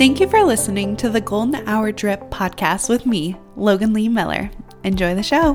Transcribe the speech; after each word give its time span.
Thank 0.00 0.18
you 0.18 0.30
for 0.30 0.42
listening 0.42 0.96
to 0.96 1.10
the 1.10 1.20
Golden 1.20 1.56
Hour 1.68 1.92
Drip 1.92 2.30
podcast 2.30 2.88
with 2.88 3.04
me, 3.04 3.36
Logan 3.54 3.92
Lee 3.92 4.08
Miller. 4.08 4.50
Enjoy 4.82 5.14
the 5.14 5.22
show. 5.22 5.52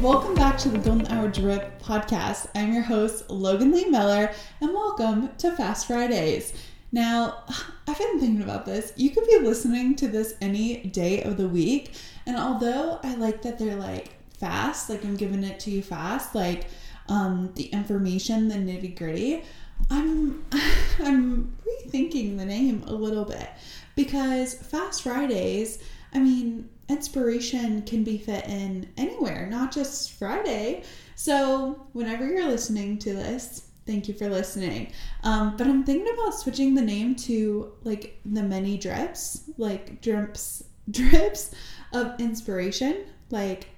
Welcome 0.00 0.36
back 0.36 0.56
to 0.58 0.68
the 0.68 0.78
Golden 0.78 1.08
Hour 1.08 1.26
Drip 1.26 1.82
podcast. 1.82 2.46
I'm 2.54 2.72
your 2.72 2.84
host, 2.84 3.28
Logan 3.28 3.72
Lee 3.72 3.86
Miller, 3.86 4.32
and 4.60 4.72
welcome 4.72 5.30
to 5.38 5.50
Fast 5.56 5.88
Fridays. 5.88 6.52
Now, 6.92 7.42
I've 7.88 7.98
been 7.98 8.20
thinking 8.20 8.42
about 8.42 8.66
this. 8.66 8.92
You 8.94 9.10
could 9.10 9.26
be 9.26 9.40
listening 9.40 9.96
to 9.96 10.06
this 10.06 10.36
any 10.40 10.84
day 10.84 11.24
of 11.24 11.38
the 11.38 11.48
week, 11.48 11.94
and 12.24 12.36
although 12.36 13.00
I 13.02 13.16
like 13.16 13.42
that 13.42 13.58
they're 13.58 13.74
like 13.74 14.12
fast, 14.38 14.88
like 14.88 15.04
I'm 15.04 15.16
giving 15.16 15.42
it 15.42 15.58
to 15.60 15.72
you 15.72 15.82
fast, 15.82 16.36
like 16.36 16.68
um, 17.08 17.50
the 17.54 17.64
information, 17.64 18.48
the 18.48 18.54
nitty 18.54 18.96
gritty, 18.96 19.44
I'm 19.90 20.44
I'm 21.00 21.56
rethinking 21.66 22.38
the 22.38 22.44
name 22.44 22.84
a 22.86 22.92
little 22.92 23.24
bit 23.24 23.50
because 23.96 24.54
Fast 24.54 25.02
Fridays, 25.02 25.78
I 26.12 26.18
mean, 26.18 26.68
inspiration 26.88 27.82
can 27.82 28.04
be 28.04 28.18
fit 28.18 28.46
in 28.46 28.88
anywhere, 28.96 29.46
not 29.50 29.72
just 29.72 30.12
Friday. 30.12 30.84
So 31.16 31.86
whenever 31.92 32.26
you're 32.26 32.48
listening 32.48 32.98
to 33.00 33.12
this, 33.14 33.68
thank 33.86 34.08
you 34.08 34.14
for 34.14 34.28
listening. 34.28 34.92
Um, 35.22 35.56
but 35.56 35.66
I'm 35.66 35.84
thinking 35.84 36.12
about 36.12 36.34
switching 36.34 36.74
the 36.74 36.82
name 36.82 37.14
to 37.16 37.72
like 37.84 38.18
the 38.24 38.42
many 38.42 38.78
drips, 38.78 39.50
like 39.58 40.00
drips, 40.00 40.64
drips 40.90 41.54
of 41.92 42.18
inspiration, 42.20 43.04
like 43.30 43.68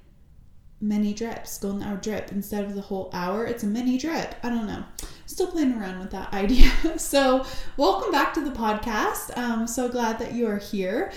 mini 0.80 1.14
drips, 1.14 1.58
golden 1.58 1.82
hour 1.82 1.96
drip 1.96 2.30
instead 2.32 2.64
of 2.64 2.74
the 2.74 2.80
whole 2.80 3.10
hour. 3.12 3.46
It's 3.46 3.62
a 3.62 3.66
mini 3.66 3.98
drip. 3.98 4.34
I 4.42 4.50
don't 4.50 4.66
know. 4.66 4.84
Still 5.26 5.46
playing 5.48 5.74
around 5.74 6.00
with 6.00 6.10
that 6.10 6.32
idea. 6.32 6.70
So, 6.98 7.44
welcome 7.76 8.10
back 8.10 8.34
to 8.34 8.40
the 8.40 8.50
podcast. 8.50 9.36
I'm 9.36 9.66
so 9.66 9.88
glad 9.88 10.18
that 10.18 10.32
you 10.34 10.46
are 10.46 10.58
here. 10.58 11.12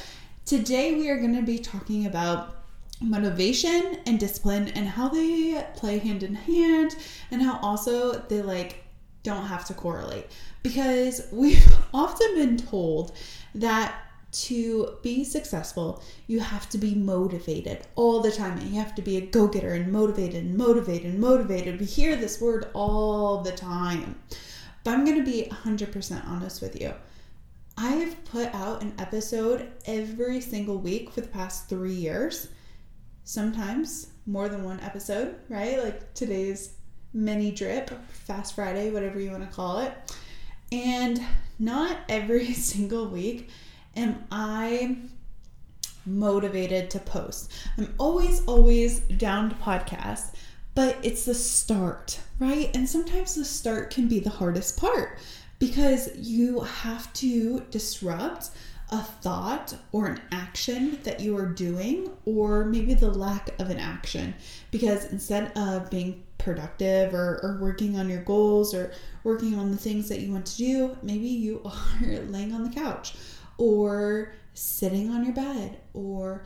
Today, 0.45 0.95
we 0.95 1.09
are 1.09 1.17
going 1.17 1.35
to 1.35 1.41
be 1.41 1.59
talking 1.59 2.05
about 2.05 2.55
motivation 3.01 3.99
and 4.05 4.19
discipline 4.19 4.69
and 4.69 4.87
how 4.87 5.07
they 5.09 5.65
play 5.75 5.99
hand 5.99 6.23
in 6.23 6.35
hand 6.35 6.95
and 7.31 7.41
how 7.41 7.57
also 7.61 8.13
they 8.13 8.41
like 8.41 8.83
don't 9.23 9.45
have 9.45 9.65
to 9.65 9.73
correlate 9.73 10.27
because 10.63 11.27
we've 11.31 11.73
often 11.93 12.35
been 12.35 12.57
told 12.57 13.13
that 13.55 14.08
to 14.31 14.97
be 15.01 15.23
successful, 15.23 16.03
you 16.27 16.39
have 16.39 16.69
to 16.69 16.77
be 16.77 16.95
motivated 16.95 17.85
all 17.95 18.21
the 18.21 18.31
time. 18.31 18.57
And 18.57 18.69
you 18.69 18.79
have 18.79 18.95
to 18.95 19.01
be 19.01 19.17
a 19.17 19.21
go 19.21 19.47
getter 19.47 19.73
and 19.73 19.91
motivated 19.91 20.43
and 20.43 20.57
motivated 20.57 21.11
and 21.11 21.19
motivated. 21.19 21.79
We 21.79 21.85
hear 21.85 22.15
this 22.15 22.39
word 22.39 22.69
all 22.73 23.41
the 23.41 23.51
time. 23.51 24.19
But 24.83 24.93
I'm 24.93 25.05
going 25.05 25.17
to 25.17 25.29
be 25.29 25.49
100% 25.51 26.27
honest 26.27 26.61
with 26.61 26.79
you. 26.79 26.93
I 27.77 27.91
have 27.91 28.25
put 28.25 28.53
out 28.53 28.81
an 28.81 28.93
episode 28.99 29.71
every 29.85 30.41
single 30.41 30.77
week 30.77 31.11
for 31.11 31.21
the 31.21 31.27
past 31.27 31.69
three 31.69 31.93
years. 31.93 32.49
Sometimes 33.23 34.07
more 34.25 34.49
than 34.49 34.63
one 34.63 34.79
episode, 34.81 35.35
right? 35.49 35.81
Like 35.81 36.13
today's 36.13 36.73
mini 37.13 37.51
drip, 37.51 37.89
Fast 38.09 38.55
Friday, 38.55 38.91
whatever 38.91 39.19
you 39.19 39.31
want 39.31 39.49
to 39.49 39.55
call 39.55 39.79
it. 39.79 39.93
And 40.71 41.21
not 41.57 41.97
every 42.09 42.53
single 42.53 43.07
week 43.07 43.49
am 43.99 44.23
I 44.31 44.97
motivated 46.05 46.89
to 46.91 46.99
post. 46.99 47.51
I'm 47.77 47.93
always, 47.97 48.43
always 48.45 48.99
down 49.01 49.49
to 49.49 49.55
podcast, 49.55 50.33
but 50.73 50.97
it's 51.03 51.25
the 51.25 51.35
start, 51.35 52.19
right? 52.39 52.71
And 52.73 52.87
sometimes 52.87 53.35
the 53.35 53.45
start 53.45 53.91
can 53.91 54.07
be 54.07 54.19
the 54.19 54.29
hardest 54.29 54.77
part 54.77 55.19
because 55.59 56.15
you 56.15 56.61
have 56.61 57.11
to 57.13 57.59
disrupt 57.69 58.51
a 58.91 59.03
thought 59.03 59.75
or 59.91 60.07
an 60.07 60.21
action 60.31 60.97
that 61.03 61.19
you 61.19 61.37
are 61.37 61.45
doing, 61.45 62.09
or 62.25 62.65
maybe 62.65 62.95
the 62.95 63.11
lack 63.11 63.49
of 63.59 63.69
an 63.69 63.77
action. 63.77 64.33
Because 64.71 65.11
instead 65.11 65.55
of 65.55 65.91
being 65.91 66.23
productive 66.39 67.13
or, 67.13 67.39
or 67.43 67.59
working 67.61 67.99
on 67.99 68.09
your 68.09 68.23
goals 68.23 68.73
or 68.73 68.91
working 69.23 69.59
on 69.59 69.69
the 69.69 69.77
things 69.77 70.09
that 70.09 70.21
you 70.21 70.31
want 70.31 70.45
to 70.47 70.57
do, 70.57 70.97
maybe 71.03 71.27
you 71.27 71.61
are 71.65 72.19
laying 72.21 72.53
on 72.53 72.63
the 72.63 72.69
couch 72.69 73.13
or 73.59 74.33
sitting 74.55 75.11
on 75.11 75.23
your 75.23 75.33
bed 75.33 75.77
or 75.93 76.43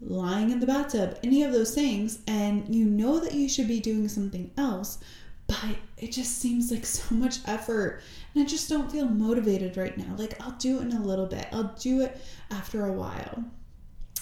lying 0.00 0.50
in 0.50 0.60
the 0.60 0.66
bathtub, 0.66 1.18
any 1.22 1.42
of 1.42 1.52
those 1.52 1.74
things, 1.74 2.20
and 2.26 2.74
you 2.74 2.86
know 2.86 3.18
that 3.18 3.34
you 3.34 3.48
should 3.48 3.68
be 3.68 3.80
doing 3.80 4.08
something 4.08 4.50
else, 4.56 4.98
but 5.46 5.76
it 5.98 6.12
just 6.12 6.38
seems 6.38 6.70
like 6.70 6.86
so 6.86 7.14
much 7.14 7.38
effort 7.46 8.00
and 8.34 8.44
I 8.44 8.46
just 8.46 8.68
don't 8.68 8.90
feel 8.90 9.06
motivated 9.06 9.76
right 9.76 9.96
now. 9.96 10.14
Like, 10.16 10.40
I'll 10.40 10.52
do 10.52 10.78
it 10.78 10.82
in 10.82 10.92
a 10.92 11.02
little 11.02 11.26
bit, 11.26 11.48
I'll 11.52 11.74
do 11.78 12.02
it 12.02 12.20
after 12.50 12.86
a 12.86 12.92
while. 12.92 13.44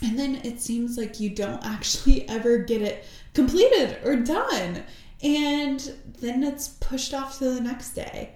And 0.03 0.19
then 0.19 0.37
it 0.37 0.61
seems 0.61 0.97
like 0.97 1.21
you 1.21 1.31
don't 1.31 1.65
actually 1.67 2.29
ever 2.29 2.59
get 2.59 2.83
it 2.83 3.05
completed 3.35 3.99
or 4.05 4.17
done. 4.17 4.85
And 5.23 5.81
then 6.21 6.43
it's 6.45 6.69
pushed 6.69 7.15
off 7.15 7.39
to 7.39 7.51
the 7.51 7.61
next 7.61 7.93
day. 7.93 8.33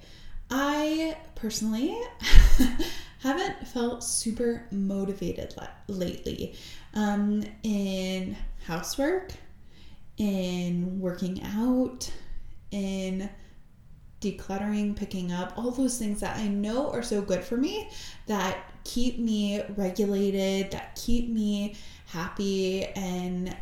I 0.50 1.16
personally 1.34 1.98
haven't 3.22 3.66
felt 3.66 4.02
super 4.02 4.66
motivated 4.70 5.54
lately. 5.88 6.54
Um, 6.94 7.44
in 7.62 8.36
housework, 8.66 9.32
in 10.16 11.00
working 11.00 11.42
out, 11.42 12.10
in 12.70 13.28
decluttering, 14.20 14.94
picking 14.96 15.32
up, 15.32 15.52
all 15.56 15.70
those 15.70 15.98
things 15.98 16.20
that 16.20 16.36
I 16.36 16.48
know 16.48 16.90
are 16.90 17.02
so 17.02 17.22
good 17.22 17.42
for 17.42 17.56
me 17.56 17.88
that 18.26 18.58
keep 18.84 19.18
me 19.18 19.62
regulated, 19.76 20.70
that 20.72 20.96
keep 20.96 21.28
me 21.28 21.76
happy 22.06 22.84
and 22.84 23.56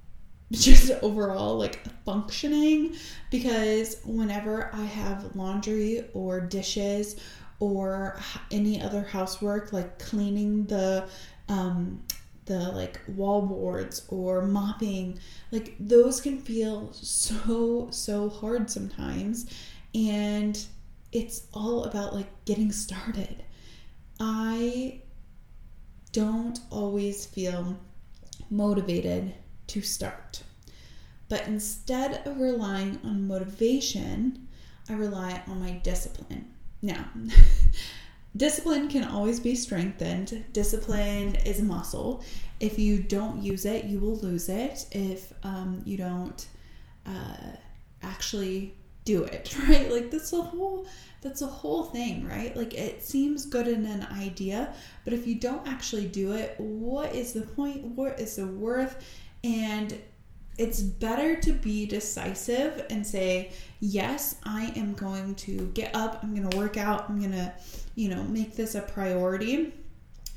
just 0.52 0.90
overall 1.02 1.56
like 1.56 1.80
functioning. 2.04 2.94
Because 3.30 3.98
whenever 4.04 4.74
I 4.74 4.84
have 4.84 5.34
laundry 5.36 6.04
or 6.14 6.40
dishes 6.40 7.20
or 7.60 8.18
any 8.50 8.80
other 8.82 9.02
housework 9.02 9.72
like 9.72 9.98
cleaning 9.98 10.64
the 10.66 11.08
um, 11.48 12.02
the 12.46 12.58
like 12.72 13.00
wall 13.08 13.42
boards 13.42 14.06
or 14.08 14.42
mopping 14.42 15.18
like 15.50 15.74
those 15.80 16.20
can 16.20 16.38
feel 16.38 16.92
so 16.92 17.88
so 17.90 18.28
hard 18.28 18.70
sometimes. 18.70 19.46
And 19.94 20.62
it's 21.12 21.46
all 21.54 21.84
about 21.84 22.14
like 22.14 22.44
getting 22.44 22.72
started. 22.72 23.44
I 24.20 25.00
don't 26.12 26.58
always 26.70 27.26
feel 27.26 27.78
motivated 28.50 29.34
to 29.68 29.80
start. 29.80 30.42
But 31.28 31.46
instead 31.46 32.26
of 32.26 32.38
relying 32.38 33.00
on 33.04 33.26
motivation 33.26 34.48
i 34.88 34.92
rely 34.92 35.42
on 35.46 35.60
my 35.60 35.72
discipline 35.72 36.53
now, 36.84 37.06
discipline 38.36 38.88
can 38.88 39.04
always 39.04 39.40
be 39.40 39.54
strengthened. 39.54 40.44
Discipline 40.52 41.34
is 41.36 41.60
a 41.60 41.64
muscle. 41.64 42.22
If 42.60 42.78
you 42.78 43.02
don't 43.02 43.42
use 43.42 43.64
it, 43.64 43.86
you 43.86 43.98
will 43.98 44.16
lose 44.16 44.50
it. 44.50 44.86
If 44.92 45.32
um, 45.42 45.80
you 45.86 45.96
don't 45.96 46.46
uh, 47.06 47.56
actually 48.02 48.74
do 49.06 49.24
it, 49.24 49.56
right? 49.68 49.90
Like 49.90 50.10
that's 50.10 50.34
a 50.34 50.42
whole 50.42 50.86
that's 51.22 51.40
a 51.40 51.46
whole 51.46 51.84
thing, 51.84 52.28
right? 52.28 52.54
Like 52.54 52.74
it 52.74 53.02
seems 53.02 53.46
good 53.46 53.66
in 53.66 53.86
an 53.86 54.06
idea, 54.12 54.74
but 55.04 55.14
if 55.14 55.26
you 55.26 55.36
don't 55.36 55.66
actually 55.66 56.06
do 56.06 56.32
it, 56.32 56.54
what 56.58 57.14
is 57.14 57.32
the 57.32 57.42
point? 57.42 57.82
What 57.82 58.20
is 58.20 58.36
the 58.36 58.46
worth? 58.46 59.02
And 59.42 59.98
it's 60.56 60.80
better 60.80 61.36
to 61.40 61.52
be 61.52 61.86
decisive 61.86 62.86
and 62.90 63.06
say, 63.06 63.52
yes, 63.80 64.36
I 64.44 64.72
am 64.76 64.94
going 64.94 65.34
to 65.36 65.70
get 65.74 65.94
up, 65.94 66.20
I'm 66.22 66.34
going 66.34 66.48
to 66.48 66.56
work 66.56 66.76
out, 66.76 67.08
I'm 67.08 67.18
going 67.18 67.32
to, 67.32 67.52
you 67.96 68.08
know, 68.08 68.22
make 68.24 68.54
this 68.54 68.74
a 68.74 68.80
priority. 68.80 69.74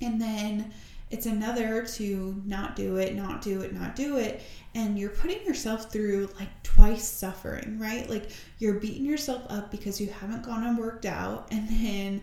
And 0.02 0.20
then 0.20 0.74
it's 1.10 1.26
another 1.26 1.86
to 1.86 2.42
not 2.46 2.76
do 2.76 2.98
it, 2.98 3.16
not 3.16 3.42
do 3.42 3.62
it, 3.62 3.74
not 3.74 3.96
do 3.96 4.18
it. 4.18 4.42
And 4.76 4.98
you're 4.98 5.10
putting 5.10 5.46
yourself 5.46 5.92
through 5.92 6.30
like 6.40 6.50
twice 6.64 7.08
suffering, 7.08 7.78
right? 7.80 8.10
Like 8.10 8.32
you're 8.60 8.80
beating 8.80 9.06
yourself 9.06 9.44
up 9.50 9.72
because 9.72 10.02
you 10.02 10.08
haven't 10.08 10.44
gone 10.44 10.64
and 10.66 10.78
worked 10.78 11.06
out. 11.06 11.48
And 11.52 11.70
then 11.70 12.22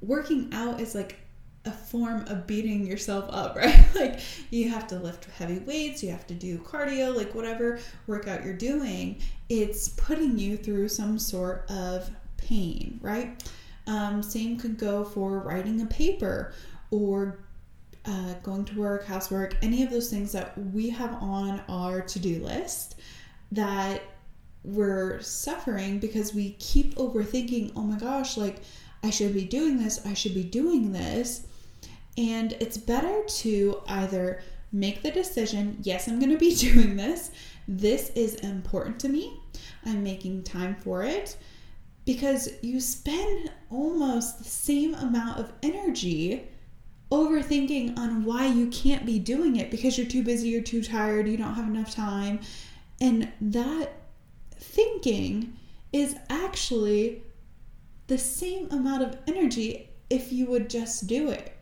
working 0.00 0.50
out 0.52 0.80
is 0.80 0.94
like 0.94 1.19
a 1.64 1.70
form 1.70 2.24
of 2.26 2.46
beating 2.46 2.86
yourself 2.86 3.26
up, 3.30 3.56
right? 3.56 3.84
like 3.94 4.20
you 4.50 4.68
have 4.68 4.86
to 4.88 4.96
lift 4.96 5.26
heavy 5.26 5.58
weights, 5.58 6.02
you 6.02 6.10
have 6.10 6.26
to 6.26 6.34
do 6.34 6.58
cardio, 6.58 7.14
like 7.14 7.34
whatever 7.34 7.78
workout 8.06 8.44
you're 8.44 8.54
doing, 8.54 9.20
it's 9.48 9.88
putting 9.88 10.38
you 10.38 10.56
through 10.56 10.88
some 10.88 11.18
sort 11.18 11.70
of 11.70 12.10
pain, 12.36 12.98
right? 13.02 13.42
Um, 13.86 14.22
same 14.22 14.58
could 14.58 14.78
go 14.78 15.04
for 15.04 15.40
writing 15.40 15.80
a 15.80 15.86
paper 15.86 16.54
or 16.90 17.38
uh, 18.06 18.34
going 18.42 18.64
to 18.64 18.78
work, 18.78 19.04
housework, 19.04 19.56
any 19.62 19.82
of 19.82 19.90
those 19.90 20.08
things 20.08 20.32
that 20.32 20.56
we 20.72 20.88
have 20.90 21.14
on 21.14 21.60
our 21.68 22.00
to 22.00 22.18
do 22.18 22.42
list 22.42 23.00
that 23.52 24.02
we're 24.62 25.20
suffering 25.20 25.98
because 25.98 26.34
we 26.34 26.52
keep 26.52 26.94
overthinking, 26.96 27.72
oh 27.76 27.82
my 27.82 27.98
gosh, 27.98 28.36
like 28.36 28.62
I 29.02 29.10
should 29.10 29.34
be 29.34 29.44
doing 29.44 29.82
this, 29.82 30.04
I 30.06 30.14
should 30.14 30.34
be 30.34 30.44
doing 30.44 30.92
this. 30.92 31.46
And 32.20 32.52
it's 32.60 32.76
better 32.76 33.22
to 33.24 33.80
either 33.88 34.42
make 34.72 35.02
the 35.02 35.10
decision, 35.10 35.78
yes, 35.80 36.06
I'm 36.06 36.18
going 36.18 36.30
to 36.30 36.36
be 36.36 36.54
doing 36.70 36.96
this. 36.96 37.30
This 37.66 38.10
is 38.10 38.34
important 38.36 39.00
to 39.00 39.08
me. 39.08 39.40
I'm 39.86 40.04
making 40.04 40.42
time 40.42 40.76
for 40.76 41.02
it 41.02 41.38
because 42.04 42.50
you 42.60 42.78
spend 42.78 43.50
almost 43.70 44.38
the 44.38 44.44
same 44.44 44.94
amount 44.96 45.38
of 45.38 45.50
energy 45.62 46.46
overthinking 47.10 47.98
on 47.98 48.24
why 48.24 48.44
you 48.46 48.66
can't 48.66 49.06
be 49.06 49.18
doing 49.18 49.56
it 49.56 49.70
because 49.70 49.96
you're 49.96 50.06
too 50.06 50.22
busy, 50.22 50.50
you're 50.50 50.62
too 50.62 50.82
tired, 50.82 51.26
you 51.26 51.38
don't 51.38 51.54
have 51.54 51.68
enough 51.68 51.94
time. 51.94 52.38
And 53.00 53.32
that 53.40 53.92
thinking 54.56 55.56
is 55.90 56.16
actually 56.28 57.22
the 58.08 58.18
same 58.18 58.70
amount 58.70 59.04
of 59.04 59.16
energy 59.26 59.88
if 60.10 60.32
you 60.32 60.44
would 60.46 60.68
just 60.68 61.06
do 61.06 61.30
it. 61.30 61.56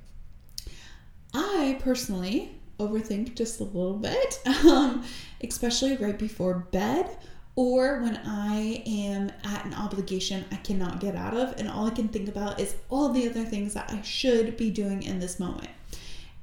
I 1.34 1.78
personally 1.80 2.52
overthink 2.78 3.34
just 3.34 3.60
a 3.60 3.64
little 3.64 3.98
bit, 3.98 4.40
um, 4.66 5.04
especially 5.42 5.96
right 5.96 6.18
before 6.18 6.66
bed 6.70 7.16
or 7.58 8.00
when 8.02 8.16
I 8.24 8.84
am 8.86 9.32
at 9.42 9.64
an 9.64 9.74
obligation 9.74 10.44
I 10.52 10.56
cannot 10.58 11.00
get 11.00 11.16
out 11.16 11.36
of, 11.36 11.58
and 11.58 11.68
all 11.68 11.88
I 11.88 11.90
can 11.90 12.06
think 12.06 12.28
about 12.28 12.60
is 12.60 12.76
all 12.88 13.08
the 13.08 13.28
other 13.28 13.44
things 13.44 13.74
that 13.74 13.90
I 13.90 14.00
should 14.02 14.56
be 14.56 14.70
doing 14.70 15.02
in 15.02 15.18
this 15.18 15.40
moment. 15.40 15.70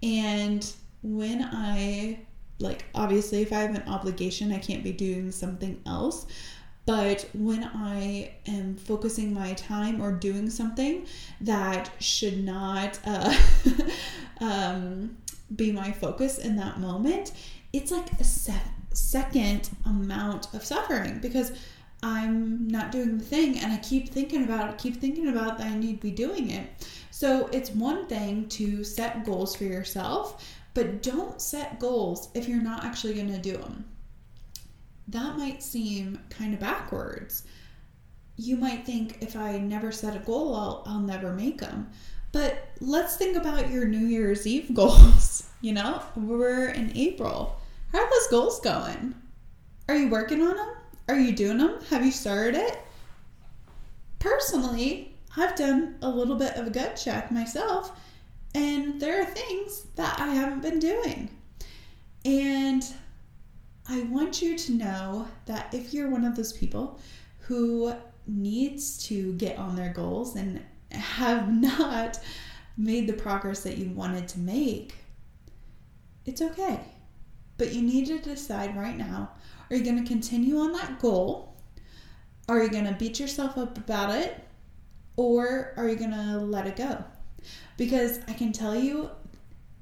And 0.03 0.69
when 1.03 1.41
I, 1.41 2.19
like, 2.59 2.83
obviously, 2.93 3.41
if 3.41 3.53
I 3.53 3.61
have 3.61 3.73
an 3.75 3.87
obligation, 3.87 4.51
I 4.51 4.59
can't 4.59 4.83
be 4.83 4.91
doing 4.91 5.31
something 5.31 5.81
else. 5.85 6.25
But 6.85 7.29
when 7.33 7.63
I 7.63 8.33
am 8.45 8.75
focusing 8.75 9.33
my 9.33 9.53
time 9.53 10.01
or 10.01 10.11
doing 10.11 10.49
something 10.49 11.05
that 11.39 11.91
should 11.99 12.43
not 12.43 12.99
uh, 13.05 13.33
um, 14.41 15.17
be 15.55 15.71
my 15.71 15.91
focus 15.91 16.37
in 16.37 16.55
that 16.57 16.79
moment, 16.79 17.33
it's 17.73 17.91
like 17.91 18.11
a 18.19 18.23
second 18.93 19.69
amount 19.85 20.53
of 20.53 20.63
suffering 20.63 21.19
because 21.19 21.51
I'm 22.01 22.67
not 22.67 22.91
doing 22.91 23.17
the 23.17 23.23
thing 23.23 23.57
and 23.59 23.71
I 23.71 23.77
keep 23.77 24.09
thinking 24.09 24.43
about 24.43 24.69
it, 24.69 24.77
keep 24.77 24.97
thinking 24.97 25.27
about 25.27 25.57
that 25.57 25.67
I 25.67 25.77
need 25.77 26.01
to 26.01 26.01
be 26.01 26.11
doing 26.11 26.51
it. 26.51 26.87
So 27.11 27.47
it's 27.51 27.71
one 27.71 28.07
thing 28.07 28.47
to 28.49 28.83
set 28.83 29.25
goals 29.25 29.55
for 29.55 29.63
yourself, 29.63 30.45
but 30.73 31.01
don't 31.01 31.41
set 31.41 31.79
goals 31.79 32.29
if 32.33 32.47
you're 32.47 32.61
not 32.61 32.83
actually 32.83 33.13
going 33.13 33.31
to 33.31 33.39
do 33.39 33.57
them. 33.57 33.85
That 35.07 35.37
might 35.37 35.63
seem 35.63 36.19
kind 36.29 36.53
of 36.53 36.59
backwards. 36.59 37.43
You 38.37 38.57
might 38.57 38.85
think 38.85 39.17
if 39.21 39.35
I 39.35 39.57
never 39.57 39.91
set 39.91 40.15
a 40.15 40.19
goal, 40.19 40.55
I'll, 40.55 40.83
I'll 40.85 40.99
never 40.99 41.33
make 41.33 41.59
them. 41.59 41.89
But 42.35 42.67
let's 42.81 43.15
think 43.15 43.37
about 43.37 43.71
your 43.71 43.85
New 43.85 44.05
Year's 44.05 44.45
Eve 44.45 44.73
goals. 44.73 45.43
You 45.61 45.73
know, 45.73 46.03
we're 46.15 46.67
in 46.67 46.95
April 46.95 47.57
how 47.91 47.99
are 47.99 48.09
those 48.09 48.27
goals 48.27 48.59
going? 48.59 49.15
Are 49.87 49.95
you 49.95 50.09
working 50.09 50.41
on 50.41 50.57
them? 50.57 50.69
Are 51.07 51.17
you 51.17 51.31
doing 51.31 51.57
them? 51.57 51.79
Have 51.89 52.05
you 52.05 52.11
started 52.11 52.55
it? 52.55 52.77
Personally, 54.19 55.15
I've 55.35 55.55
done 55.55 55.95
a 56.01 56.09
little 56.09 56.35
bit 56.35 56.55
of 56.55 56.67
a 56.67 56.69
gut 56.69 57.01
check 57.01 57.31
myself, 57.31 57.97
and 58.53 59.01
there 59.01 59.21
are 59.21 59.25
things 59.25 59.87
that 59.95 60.19
I 60.19 60.27
haven't 60.27 60.61
been 60.61 60.77
doing. 60.77 61.29
And 62.25 62.85
I 63.87 64.03
want 64.03 64.41
you 64.41 64.57
to 64.57 64.73
know 64.73 65.27
that 65.45 65.73
if 65.73 65.93
you're 65.93 66.09
one 66.09 66.25
of 66.25 66.35
those 66.35 66.53
people 66.53 66.99
who 67.39 67.95
needs 68.27 69.07
to 69.07 69.33
get 69.33 69.57
on 69.57 69.75
their 69.75 69.93
goals 69.93 70.35
and 70.35 70.61
have 70.95 71.51
not 71.61 72.19
made 72.77 73.07
the 73.07 73.13
progress 73.13 73.63
that 73.63 73.77
you 73.77 73.89
wanted 73.91 74.27
to 74.29 74.39
make, 74.39 74.95
it's 76.25 76.41
okay. 76.41 76.79
But 77.57 77.73
you 77.73 77.81
need 77.81 78.07
to 78.07 78.19
decide 78.19 78.75
right 78.75 78.97
now 78.97 79.31
are 79.69 79.75
you 79.75 79.83
going 79.83 80.01
to 80.01 80.07
continue 80.07 80.59
on 80.59 80.73
that 80.73 80.99
goal? 80.99 81.55
Are 82.47 82.61
you 82.61 82.69
going 82.69 82.85
to 82.85 82.93
beat 82.93 83.19
yourself 83.19 83.57
up 83.57 83.77
about 83.77 84.13
it? 84.13 84.43
Or 85.15 85.73
are 85.77 85.89
you 85.89 85.95
going 85.95 86.11
to 86.11 86.37
let 86.37 86.67
it 86.67 86.75
go? 86.75 87.03
Because 87.77 88.19
I 88.27 88.33
can 88.33 88.51
tell 88.51 88.75
you 88.75 89.09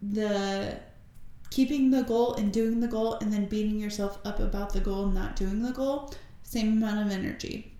the 0.02 0.80
keeping 1.50 1.92
the 1.92 2.04
goal 2.04 2.34
and 2.36 2.52
doing 2.52 2.80
the 2.80 2.88
goal 2.88 3.16
and 3.16 3.32
then 3.32 3.46
beating 3.46 3.80
yourself 3.80 4.20
up 4.26 4.40
about 4.40 4.74
the 4.74 4.80
goal 4.80 5.06
and 5.06 5.14
not 5.14 5.36
doing 5.36 5.62
the 5.62 5.72
goal, 5.72 6.14
same 6.44 6.74
amount 6.74 7.06
of 7.06 7.12
energy. 7.12 7.73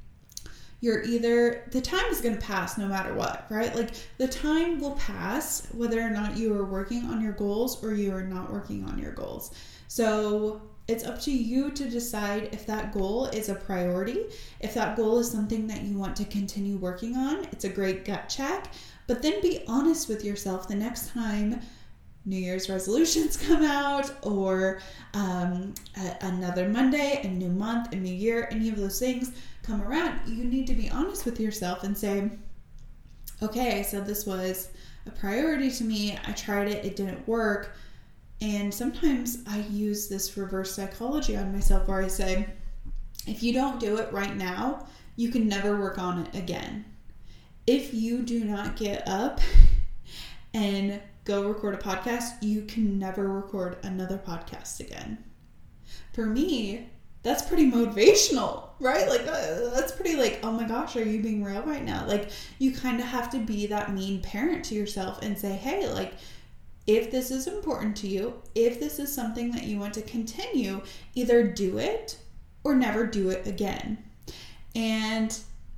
You're 0.84 1.02
either, 1.04 1.64
the 1.72 1.80
time 1.80 2.04
is 2.12 2.20
going 2.20 2.36
to 2.36 2.42
pass 2.42 2.78
no 2.78 2.88
matter 2.88 3.14
what, 3.14 3.46
right? 3.50 3.74
Like 3.74 3.92
the 4.18 4.28
time 4.28 4.82
will 4.82 4.98
pass 4.98 5.66
whether 5.72 6.02
or 6.02 6.10
not 6.10 6.36
you 6.36 6.54
are 6.58 6.66
working 6.66 7.06
on 7.06 7.22
your 7.22 7.32
goals 7.32 7.82
or 7.82 7.94
you 7.94 8.14
are 8.14 8.26
not 8.26 8.52
working 8.52 8.84
on 8.84 9.00
your 9.00 9.14
goals. 9.14 9.56
So 9.88 10.62
it's 10.90 11.06
up 11.06 11.22
to 11.22 11.32
you 11.32 11.72
to 11.72 11.90
decide 11.90 12.50
if 12.52 12.66
that 12.66 12.92
goal 12.92 13.28
is 13.28 13.48
a 13.48 13.56
priority, 13.56 14.26
if 14.60 14.74
that 14.74 14.98
goal 14.98 15.20
is 15.20 15.32
something 15.32 15.68
that 15.68 15.84
you 15.84 15.98
want 15.98 16.18
to 16.18 16.26
continue 16.26 16.76
working 16.76 17.16
on. 17.16 17.46
It's 17.54 17.64
a 17.64 17.70
great 17.70 18.04
gut 18.04 18.28
check, 18.28 18.74
but 19.08 19.22
then 19.22 19.40
be 19.42 19.64
honest 19.70 20.10
with 20.10 20.26
yourself 20.26 20.68
the 20.68 20.76
next 20.76 21.12
time 21.12 21.62
New 22.26 22.36
Year's 22.36 22.70
resolutions 22.70 23.38
come 23.48 23.64
out 23.64 24.12
or 24.22 24.82
um, 25.14 25.74
a- 25.96 26.26
another 26.26 26.68
Monday, 26.68 27.22
a 27.24 27.28
new 27.30 27.48
month, 27.48 27.94
a 27.94 27.96
new 27.96 28.14
year, 28.14 28.50
any 28.52 28.68
of 28.68 28.76
those 28.76 29.00
things 29.00 29.32
come 29.64 29.82
around. 29.82 30.20
You 30.28 30.44
need 30.44 30.68
to 30.68 30.74
be 30.74 30.90
honest 30.90 31.26
with 31.26 31.40
yourself 31.40 31.84
and 31.84 31.98
say, 31.98 32.30
okay, 33.42 33.84
so 33.84 34.00
this 34.00 34.26
was 34.26 34.70
a 35.08 35.12
priority 35.12 35.72
to 35.72 35.84
me. 35.84 36.18
I 36.28 36.32
tried 36.34 36.68
it, 36.68 36.86
it 36.86 36.96
didn't 36.96 37.28
work 37.28 37.76
and 38.44 38.74
sometimes 38.74 39.38
I 39.48 39.60
use 39.70 40.10
this 40.10 40.36
reverse 40.36 40.76
psychology 40.76 41.38
on 41.38 41.54
myself 41.54 41.88
where 41.88 42.04
I 42.04 42.10
say, 42.10 42.46
if 43.26 43.42
you 43.42 43.54
don't 43.54 43.80
do 43.80 43.96
it 43.98 44.12
right 44.12 44.36
now, 44.36 44.86
you 45.16 45.32
can 45.32 45.48
never 45.48 45.80
work 45.80 45.98
on 45.98 46.26
it 46.26 46.36
again. 46.36 46.84
If 47.66 47.94
you 47.94 48.22
do 48.22 48.44
not 48.44 48.76
get 48.76 49.08
up 49.08 49.40
and 50.54 51.00
go 51.24 51.48
record 51.48 51.76
a 51.76 51.78
podcast, 51.78 52.42
you 52.42 52.64
can 52.64 53.00
never 53.00 53.30
record 53.30 53.78
another 53.84 54.18
podcast 54.18 54.82
again. 54.82 55.24
For 56.12 56.26
me, 56.26 56.90
that's 57.22 57.44
pretty 57.44 57.72
motivational, 57.72 58.72
right? 58.84 59.08
Like, 59.08 59.26
that's 59.26 59.94
pretty 59.94 60.16
like, 60.16 60.40
oh 60.44 60.52
my 60.52 60.68
gosh, 60.68 60.96
are 60.96 61.04
you 61.04 61.22
being 61.22 61.44
real 61.44 61.64
right 61.64 61.84
now? 61.84 62.06
Like, 62.06 62.30
you 62.60 62.74
kind 62.74 63.00
of 63.00 63.06
have 63.06 63.30
to 63.32 63.40
be 63.40 63.66
that 63.68 63.94
mean 63.94 64.22
parent 64.22 64.66
to 64.66 64.76
yourself 64.76 65.22
and 65.22 65.38
say, 65.38 65.54
hey, 65.54 65.90
like, 65.90 66.14
if 66.86 67.10
this 67.10 67.32
is 67.32 67.48
important 67.48 67.96
to 67.98 68.08
you, 68.08 68.34
if 68.56 68.80
this 68.80 69.00
is 69.00 69.14
something 69.14 69.52
that 69.52 69.64
you 69.64 69.80
want 69.80 69.94
to 69.94 70.02
continue, 70.02 70.82
either 71.16 71.48
do 71.48 71.78
it 71.78 72.18
or 72.64 72.76
never 72.76 73.06
do 73.06 73.30
it 73.30 73.48
again. 73.48 74.04
And 74.76 75.38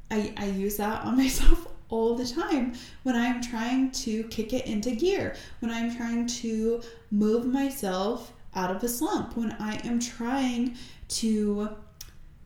I, 0.10 0.34
I 0.36 0.48
use 0.48 0.78
that 0.78 1.06
on 1.06 1.16
myself 1.18 1.68
all 1.90 2.16
the 2.16 2.26
time 2.26 2.74
when 3.04 3.16
I'm 3.16 3.42
trying 3.42 3.92
to 3.92 4.24
kick 4.26 4.52
it 4.52 4.66
into 4.66 4.92
gear, 4.92 5.36
when 5.60 5.70
I'm 5.70 5.96
trying 5.96 6.26
to 6.28 6.82
move 7.12 7.46
myself 7.46 8.34
out 8.56 8.76
of 8.76 8.84
a 8.84 8.88
slump, 8.88 9.38
when 9.38 9.52
I 9.54 9.76
am 9.86 10.00
trying 10.00 10.76
to 11.08 11.70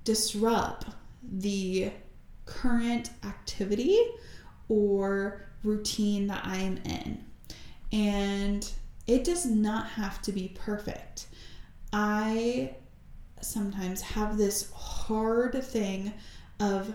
disrupt 0.10 0.88
the 1.22 1.92
current 2.48 3.12
activity 3.24 4.04
or 4.68 5.46
routine 5.64 6.26
that 6.26 6.42
I 6.44 6.58
am 6.58 6.78
in. 6.78 7.24
And 7.92 8.68
it 9.06 9.24
does 9.24 9.46
not 9.46 9.86
have 9.90 10.20
to 10.24 10.32
be 10.32 10.56
perfect. 10.56 11.28
I 11.94 12.74
sometimes 13.40 14.02
have 14.02 14.36
this 14.36 14.72
hard 14.72 15.64
thing 15.64 16.12
of 16.60 16.92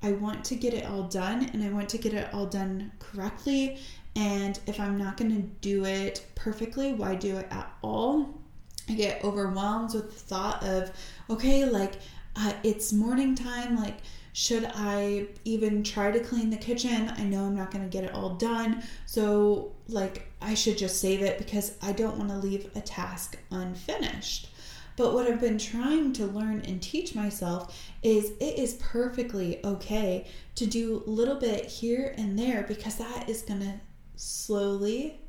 I 0.00 0.12
want 0.12 0.44
to 0.44 0.54
get 0.54 0.72
it 0.72 0.86
all 0.86 1.08
done 1.08 1.50
and 1.52 1.64
I 1.64 1.70
want 1.70 1.88
to 1.88 1.98
get 1.98 2.14
it 2.14 2.32
all 2.32 2.46
done 2.46 2.92
correctly. 3.00 3.78
And 4.14 4.60
if 4.68 4.78
I'm 4.78 4.96
not 4.96 5.16
going 5.16 5.34
to 5.34 5.42
do 5.60 5.84
it 5.84 6.24
perfectly, 6.36 6.92
why 6.92 7.16
do 7.16 7.38
it 7.38 7.48
at 7.50 7.74
all? 7.82 8.40
I 8.88 8.94
get 8.94 9.24
overwhelmed 9.24 9.94
with 9.94 10.12
the 10.12 10.20
thought 10.20 10.62
of, 10.64 10.92
okay, 11.28 11.64
like 11.64 11.94
uh, 12.36 12.52
it's 12.62 12.92
morning 12.92 13.34
time, 13.34 13.76
like 13.76 13.98
should 14.32 14.70
I 14.74 15.26
even 15.44 15.82
try 15.82 16.10
to 16.10 16.20
clean 16.20 16.48
the 16.48 16.56
kitchen? 16.56 17.12
I 17.16 17.22
know 17.22 17.44
I'm 17.44 17.54
not 17.54 17.70
going 17.70 17.84
to 17.84 17.90
get 17.90 18.04
it 18.04 18.14
all 18.14 18.30
done. 18.30 18.82
So, 19.04 19.72
like, 19.88 20.32
I 20.40 20.54
should 20.54 20.78
just 20.78 21.00
save 21.00 21.20
it 21.20 21.36
because 21.36 21.76
I 21.82 21.92
don't 21.92 22.16
want 22.16 22.30
to 22.30 22.38
leave 22.38 22.70
a 22.74 22.80
task 22.80 23.38
unfinished. 23.50 24.48
But 24.96 25.12
what 25.12 25.26
I've 25.26 25.40
been 25.40 25.58
trying 25.58 26.12
to 26.14 26.26
learn 26.26 26.62
and 26.66 26.80
teach 26.80 27.14
myself 27.14 27.78
is 28.02 28.30
it 28.40 28.58
is 28.58 28.74
perfectly 28.74 29.60
okay 29.64 30.26
to 30.54 30.66
do 30.66 31.02
a 31.06 31.10
little 31.10 31.36
bit 31.36 31.66
here 31.66 32.14
and 32.16 32.38
there 32.38 32.62
because 32.62 32.96
that 32.96 33.28
is 33.28 33.42
going 33.42 33.60
to 33.60 33.80
slowly 34.16 35.20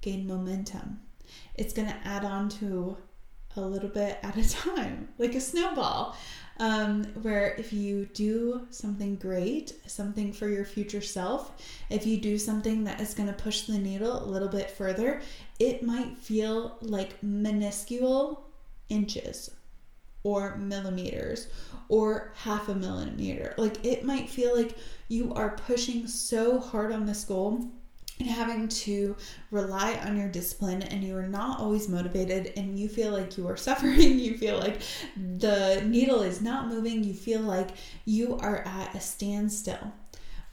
gain 0.00 0.26
momentum. 0.26 1.00
It's 1.54 1.72
going 1.72 1.88
to 1.88 1.96
add 2.04 2.24
on 2.24 2.48
to 2.50 2.96
a 3.64 3.68
little 3.68 3.88
bit 3.88 4.18
at 4.22 4.36
a 4.36 4.48
time, 4.48 5.08
like 5.18 5.34
a 5.34 5.40
snowball. 5.40 6.16
Um, 6.60 7.04
where 7.22 7.54
if 7.54 7.72
you 7.72 8.06
do 8.06 8.66
something 8.70 9.14
great, 9.14 9.74
something 9.86 10.32
for 10.32 10.48
your 10.48 10.64
future 10.64 11.00
self, 11.00 11.52
if 11.88 12.04
you 12.04 12.16
do 12.20 12.36
something 12.36 12.82
that 12.82 13.00
is 13.00 13.14
going 13.14 13.28
to 13.28 13.32
push 13.32 13.62
the 13.62 13.78
needle 13.78 14.24
a 14.24 14.26
little 14.26 14.48
bit 14.48 14.68
further, 14.68 15.22
it 15.60 15.84
might 15.84 16.18
feel 16.18 16.76
like 16.80 17.22
minuscule 17.22 18.44
inches 18.88 19.52
or 20.24 20.56
millimeters 20.56 21.46
or 21.88 22.32
half 22.34 22.68
a 22.68 22.74
millimeter. 22.74 23.54
Like 23.56 23.84
it 23.84 24.04
might 24.04 24.28
feel 24.28 24.56
like 24.56 24.76
you 25.08 25.32
are 25.34 25.50
pushing 25.50 26.06
so 26.06 26.58
hard 26.58 26.92
on 26.92 27.06
this 27.06 27.24
goal 27.24 27.70
having 28.26 28.68
to 28.68 29.16
rely 29.50 29.94
on 30.04 30.16
your 30.16 30.28
discipline 30.28 30.82
and 30.82 31.04
you 31.04 31.16
are 31.16 31.26
not 31.26 31.60
always 31.60 31.88
motivated 31.88 32.52
and 32.56 32.78
you 32.78 32.88
feel 32.88 33.12
like 33.12 33.36
you 33.36 33.46
are 33.46 33.56
suffering 33.68 34.18
you 34.18 34.36
feel 34.36 34.58
like 34.58 34.80
the 35.16 35.82
needle 35.86 36.22
is 36.22 36.40
not 36.40 36.68
moving 36.68 37.04
you 37.04 37.14
feel 37.14 37.40
like 37.40 37.70
you 38.04 38.36
are 38.38 38.58
at 38.66 38.94
a 38.94 39.00
standstill 39.00 39.92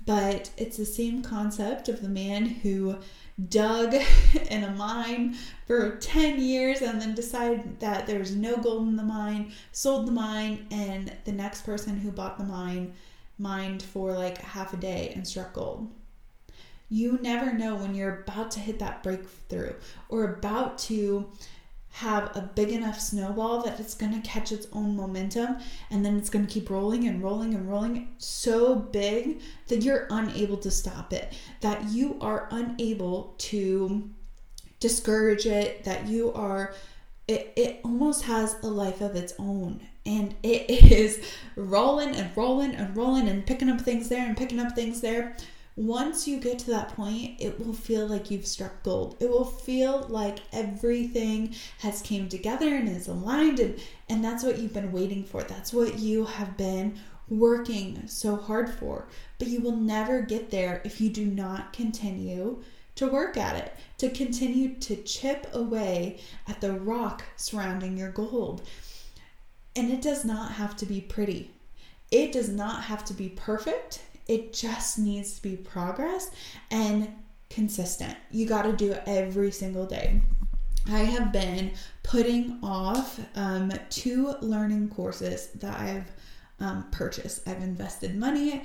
but 0.06 0.52
it's 0.58 0.78
the 0.78 0.86
same 0.86 1.24
concept 1.24 1.90
of 1.90 2.02
the 2.02 2.10
man 2.10 2.46
who 2.46 2.96
dug 3.50 3.94
in 4.50 4.64
a 4.64 4.72
mine 4.72 5.36
for 5.66 5.98
10 5.98 6.42
years 6.42 6.82
and 6.82 7.02
then 7.02 7.16
decided 7.16 7.80
that 7.80 8.08
there's 8.08 8.36
no 8.36 8.56
gold 8.58 8.88
in 8.88 8.96
the 8.96 9.04
mine, 9.04 9.52
sold 9.72 10.08
the 10.08 10.12
mine, 10.12 10.68
and 10.72 11.12
the 11.26 11.32
next 11.32 11.64
person 11.64 11.98
who 11.98 12.12
bought 12.12 12.38
the 12.38 12.44
mine 12.44 12.94
mined 13.38 13.84
for 13.84 14.14
like 14.14 14.38
half 14.38 14.74
a 14.74 14.78
day 14.78 15.12
and 15.16 15.28
struck 15.28 15.54
gold. 15.54 15.90
You 16.96 17.20
never 17.22 17.52
know 17.52 17.76
when 17.76 17.94
you're 17.94 18.22
about 18.22 18.52
to 18.52 18.62
hit 18.62 18.80
that 18.80 19.04
breakthrough 19.04 19.74
or 20.08 20.24
about 20.24 20.78
to 20.88 21.30
have 21.90 22.34
a 22.38 22.50
big 22.56 22.70
enough 22.70 22.98
snowball 22.98 23.64
that 23.64 23.82
it's 23.82 23.96
going 23.96 24.14
to 24.14 24.26
catch 24.26 24.54
its 24.54 24.66
own 24.72 24.96
momentum 24.96 25.58
and 25.92 26.06
then 26.06 26.16
it's 26.16 26.30
going 26.30 26.48
to 26.48 26.54
keep 26.54 26.70
rolling 26.70 27.06
and 27.06 27.22
rolling 27.22 27.54
and 27.54 27.70
rolling 27.70 28.16
so 28.18 28.78
big 28.78 29.42
that 29.68 29.82
you're 29.82 30.08
unable 30.10 30.56
to 30.56 30.72
stop 30.72 31.12
it, 31.12 31.38
that 31.60 31.84
you 31.90 32.18
are 32.22 32.48
unable 32.52 33.36
to 33.40 34.10
discourage 34.80 35.46
it, 35.46 35.84
that 35.84 36.08
you 36.08 36.32
are. 36.32 36.74
It, 37.28 37.52
it 37.58 37.82
almost 37.84 38.24
has 38.24 38.56
a 38.64 38.68
life 38.68 39.02
of 39.02 39.18
its 39.18 39.34
own 39.38 39.86
and 40.06 40.34
it 40.44 40.70
is 40.94 41.22
rolling 41.58 42.16
and 42.16 42.38
rolling 42.38 42.74
and 42.74 42.96
rolling 42.96 43.28
and 43.28 43.46
picking 43.46 43.68
up 43.68 43.82
things 43.82 44.08
there 44.08 44.26
and 44.26 44.38
picking 44.38 44.60
up 44.62 44.76
things 44.76 45.02
there 45.02 45.36
once 45.78 46.26
you 46.26 46.40
get 46.40 46.58
to 46.58 46.72
that 46.72 46.96
point 46.96 47.36
it 47.40 47.60
will 47.60 47.74
feel 47.74 48.08
like 48.08 48.32
you've 48.32 48.48
struck 48.48 48.82
gold. 48.84 49.18
It 49.20 49.30
will 49.30 49.46
feel 49.46 50.06
like 50.08 50.40
everything 50.54 51.54
has 51.80 52.02
came 52.02 52.30
together 52.30 52.74
and 52.76 52.88
is 52.88 53.08
aligned 53.08 53.60
and 53.60 53.80
and 54.08 54.24
that's 54.24 54.44
what 54.44 54.58
you've 54.58 54.74
been 54.74 54.94
waiting 54.94 55.26
for. 55.26 55.44
That's 55.44 55.74
what 55.74 56.00
you 56.00 56.26
have 56.26 56.56
been 56.56 56.98
working 57.28 58.08
so 58.08 58.36
hard 58.36 58.70
for. 58.70 59.08
But 59.38 59.50
you 59.50 59.60
will 59.60 59.76
never 59.76 60.22
get 60.22 60.50
there 60.50 60.82
if 60.86 61.02
you 61.02 61.10
do 61.10 61.26
not 61.26 61.74
continue 61.74 62.64
to 62.96 63.08
work 63.08 63.36
at 63.36 63.58
it 63.58 63.74
to 63.98 64.10
continue 64.10 64.76
to 64.76 64.96
chip 65.04 65.48
away 65.54 66.20
at 66.48 66.62
the 66.62 66.72
rock 66.72 67.24
surrounding 67.36 67.98
your 67.98 68.12
gold. 68.12 68.62
And 69.76 69.92
it 69.92 70.02
does 70.02 70.24
not 70.24 70.54
have 70.54 70.78
to 70.78 70.86
be 70.86 71.02
pretty. 71.02 71.52
It 72.12 72.32
does 72.32 72.48
not 72.48 72.84
have 72.84 73.04
to 73.06 73.14
be 73.14 73.28
perfect 73.28 74.02
it 74.28 74.54
just 74.54 74.98
needs 74.98 75.36
to 75.36 75.42
be 75.42 75.56
progress 75.56 76.32
and 76.72 77.10
consistent. 77.50 78.16
You 78.32 78.48
got 78.48 78.64
to 78.64 78.74
do 78.74 78.92
it 78.92 79.04
every 79.06 79.52
single 79.52 79.86
day. 79.86 80.22
I 80.88 81.00
have 81.00 81.32
been 81.32 81.72
putting 82.04 82.60
off 82.62 83.20
um, 83.36 83.72
two 83.90 84.36
learning 84.42 84.90
courses 84.90 85.48
that 85.56 85.80
I've 85.80 86.12
um, 86.60 86.86
purchased. 86.92 87.48
I've 87.48 87.62
invested 87.62 88.16
money, 88.16 88.64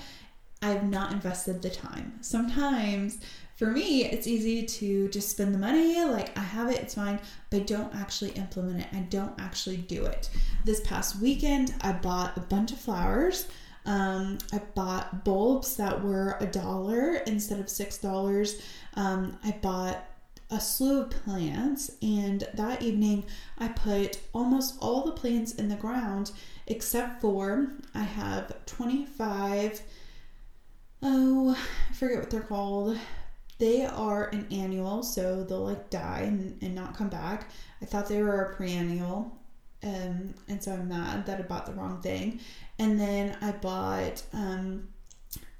I've 0.62 0.84
not 0.84 1.12
invested 1.12 1.62
the 1.62 1.70
time. 1.70 2.18
Sometimes 2.20 3.18
for 3.56 3.66
me, 3.66 4.04
it's 4.04 4.26
easy 4.26 4.64
to 4.64 5.08
just 5.08 5.30
spend 5.30 5.54
the 5.54 5.58
money, 5.58 6.02
like 6.04 6.36
I 6.36 6.42
have 6.42 6.70
it, 6.70 6.78
it's 6.78 6.94
fine, 6.94 7.18
but 7.50 7.66
don't 7.66 7.94
actually 7.94 8.30
implement 8.30 8.80
it. 8.80 8.86
I 8.92 9.00
don't 9.00 9.38
actually 9.38 9.78
do 9.78 10.04
it. 10.06 10.30
This 10.64 10.80
past 10.80 11.20
weekend, 11.20 11.74
I 11.82 11.92
bought 11.92 12.36
a 12.36 12.40
bunch 12.40 12.72
of 12.72 12.78
flowers. 12.78 13.46
Um, 13.87 14.38
I 14.52 14.58
bought 14.75 15.25
bulbs 15.25 15.76
that 15.76 16.02
were 16.02 16.37
a 16.40 16.46
dollar 16.46 17.16
instead 17.26 17.60
of 17.60 17.68
six 17.68 17.99
dollars. 17.99 18.60
Um, 18.94 19.38
I 19.42 19.52
bought 19.62 20.04
a 20.50 20.60
slew 20.60 21.02
of 21.02 21.10
plants, 21.10 21.90
and 22.02 22.46
that 22.54 22.82
evening 22.82 23.25
I 23.58 23.68
put 23.68 24.20
almost 24.32 24.76
all 24.80 25.04
the 25.04 25.12
plants 25.12 25.54
in 25.54 25.68
the 25.68 25.76
ground 25.76 26.32
except 26.66 27.20
for 27.20 27.72
I 27.94 28.02
have 28.02 28.64
25. 28.66 29.82
Oh, 31.02 31.56
I 31.90 31.94
forget 31.94 32.18
what 32.18 32.30
they're 32.30 32.40
called. 32.40 32.99
They 33.58 33.84
are 33.84 34.28
an 34.28 34.46
annual, 34.50 35.02
so 35.02 35.44
they'll 35.44 35.64
like 35.64 35.90
die 35.90 36.20
and, 36.26 36.58
and 36.62 36.75
not 36.75 36.96
come 36.96 37.08
back. 37.08 37.50
I 37.82 37.84
thought 37.84 38.08
they 38.08 38.22
were 38.22 38.42
a 38.42 38.54
perennial, 38.54 39.38
um, 39.82 40.34
and 40.49 40.62
so 40.62 40.72
I'm 40.72 40.88
mad 40.88 41.26
that 41.26 41.38
I 41.38 41.42
bought 41.42 41.66
the 41.66 41.72
wrong 41.72 42.00
thing. 42.02 42.40
And 42.78 43.00
then 43.00 43.37
I 43.40 43.52
bought 43.52 44.22
um, 44.32 44.88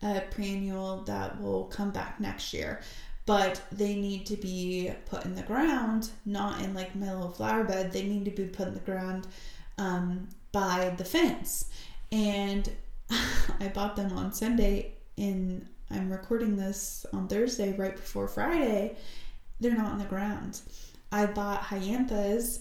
a 0.03 0.21
perennial 0.31 1.03
that 1.05 1.41
will 1.41 1.65
come 1.65 1.91
back 1.91 2.21
next 2.21 2.53
year. 2.53 2.81
But 3.27 3.63
they 3.71 3.95
need 3.95 4.27
to 4.27 4.37
be 4.37 4.93
put 5.07 5.25
in 5.25 5.37
the 5.37 5.43
ground, 5.43 6.11
not 6.27 6.61
in 6.63 6.75
like 6.75 6.97
my 6.97 7.13
little 7.13 7.31
flower 7.31 7.65
bed. 7.65 7.93
They 7.93 8.03
need 8.03 8.25
to 8.25 8.31
be 8.31 8.47
put 8.47 8.69
in 8.69 8.75
the 8.75 8.81
ground 8.81 9.27
um, 9.79 10.29
by 10.53 10.95
the 10.97 11.05
fence. 11.05 11.71
And 12.11 12.69
I 13.11 13.69
bought 13.73 13.95
them 13.95 14.13
on 14.17 14.33
Sunday, 14.33 14.95
and 15.17 15.67
I'm 15.91 16.11
recording 16.11 16.57
this 16.57 17.07
on 17.13 17.29
Thursday, 17.29 17.77
right 17.77 17.95
before 17.95 18.27
Friday. 18.27 18.97
They're 19.61 19.77
not 19.77 19.93
in 19.93 19.99
the 19.99 20.05
ground. 20.05 20.61
I 21.13 21.27
bought 21.27 21.63
hyanthus 21.63 22.61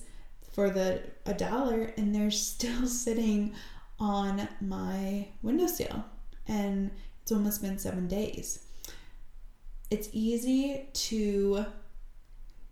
for 0.59 0.69
the 0.69 1.01
a 1.25 1.33
dollar, 1.33 1.93
and 1.95 2.13
they're 2.13 2.29
still 2.29 2.85
sitting 3.05 3.53
on 3.97 4.45
my 4.59 5.25
windowsill 5.41 6.03
and 6.47 6.91
it's 7.21 7.31
almost 7.31 7.61
been 7.61 7.77
seven 7.77 8.09
days. 8.09 8.65
It's 9.89 10.09
easy 10.11 10.87
to 10.93 11.65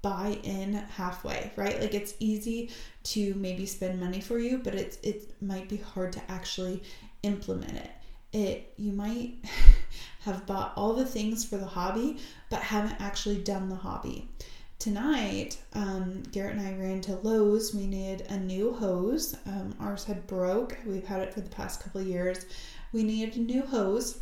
buy 0.02 0.38
in 0.44 0.74
halfway, 0.74 1.52
right? 1.56 1.80
Like 1.80 1.94
it's 1.94 2.14
easy 2.20 2.72
to 3.04 3.34
maybe 3.36 3.66
spend 3.66 4.02
money 4.02 4.20
for 4.20 4.38
you, 4.38 4.58
but 4.58 4.76
it's 4.76 4.98
it 4.98 5.42
might 5.42 5.70
be 5.70 5.78
hard 5.78 6.12
to 6.14 6.22
actually 6.30 6.84
implement 7.24 7.72
it. 7.72 7.92
It 8.34 8.74
you 8.76 8.92
might 8.92 9.36
have 10.26 10.46
bought 10.46 10.74
all 10.76 10.92
the 10.92 11.06
things 11.06 11.46
for 11.46 11.56
the 11.56 11.66
hobby, 11.66 12.18
but 12.50 12.60
haven't 12.60 13.00
actually 13.00 13.38
done 13.38 13.70
the 13.70 13.76
hobby 13.76 14.28
tonight, 14.80 15.58
um, 15.74 16.24
Garrett 16.32 16.56
and 16.56 16.68
I 16.68 16.74
ran 16.74 17.02
to 17.02 17.16
Lowe's. 17.18 17.74
We 17.74 17.88
needed 17.88 18.28
a 18.30 18.38
new 18.38 18.74
hose. 18.74 19.36
Um, 19.46 19.76
ours 19.80 20.04
had 20.04 20.28
broke. 20.28 20.78
We've 20.86 21.06
had 21.06 21.22
it 21.22 21.34
for 21.34 21.42
the 21.42 21.50
past 21.50 21.84
couple 21.84 22.02
years. 22.02 22.46
We 22.94 23.04
needed 23.04 23.36
a 23.36 23.40
new 23.40 23.62
hose. 23.64 24.20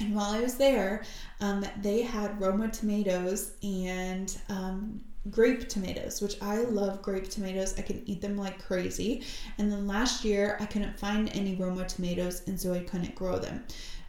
And 0.00 0.14
while 0.14 0.30
I 0.30 0.40
was 0.40 0.56
there, 0.56 1.04
um, 1.40 1.64
they 1.80 2.02
had 2.02 2.40
Roma 2.40 2.68
tomatoes 2.68 3.52
and 3.62 4.36
um, 4.48 5.00
grape 5.30 5.68
tomatoes, 5.68 6.20
which 6.20 6.40
I 6.40 6.62
love 6.62 7.02
grape 7.02 7.28
tomatoes. 7.28 7.74
I 7.78 7.82
can 7.82 8.02
eat 8.06 8.20
them 8.20 8.36
like 8.36 8.64
crazy. 8.64 9.22
And 9.58 9.70
then 9.70 9.86
last 9.86 10.24
year, 10.24 10.56
I 10.60 10.66
couldn't 10.66 10.98
find 10.98 11.30
any 11.34 11.54
Roma 11.54 11.86
tomatoes, 11.86 12.42
and 12.46 12.58
so 12.58 12.72
I 12.72 12.80
couldn't 12.80 13.14
grow 13.14 13.38
them. 13.38 13.64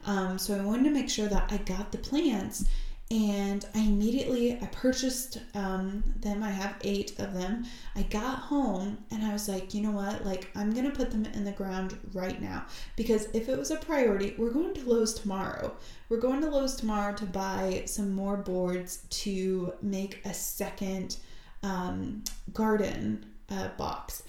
Um, 0.06 0.38
so 0.38 0.58
I 0.58 0.64
wanted 0.64 0.86
to 0.86 0.90
make 0.92 1.10
sure 1.10 1.28
that 1.28 1.52
I 1.52 1.58
got 1.58 1.92
the 1.92 1.98
plants 1.98 2.66
and 3.14 3.64
I 3.76 3.80
immediately 3.80 4.58
I 4.60 4.66
purchased 4.72 5.38
um, 5.54 6.04
them. 6.20 6.42
I 6.42 6.50
have 6.50 6.78
eight 6.82 7.20
of 7.20 7.36
them. 7.36 7.64
I 7.96 8.02
got 8.02 8.40
home 8.40 8.98
and 9.12 9.24
I 9.24 9.32
was 9.32 9.48
like, 9.48 9.76
you 9.76 9.84
know 9.84 9.92
what? 9.92 10.26
Like 10.26 10.50
I'm 10.56 10.74
gonna 10.74 10.90
put 10.90 11.12
them 11.12 11.26
in 11.26 11.44
the 11.44 11.52
ground 11.52 11.96
right 12.14 12.42
now 12.42 12.66
because 12.96 13.28
if 13.36 13.50
it 13.50 13.58
was 13.58 13.70
a 13.70 13.76
priority, 13.76 14.34
we're 14.40 14.50
going 14.50 14.74
to 14.74 14.90
Lowe's 14.90 15.14
tomorrow. 15.14 15.76
We're 16.10 16.22
going 16.22 16.42
to 16.42 16.50
Lowe's 16.50 16.76
tomorrow 16.76 17.14
to 17.14 17.26
buy 17.26 17.84
some 17.86 18.12
more 18.12 18.36
boards 18.36 19.06
to 19.10 19.74
make 19.84 20.26
a 20.26 20.34
second 20.34 21.18
um, 21.62 22.24
garden 22.52 23.28
uh, 23.52 23.68
box. 23.78 24.24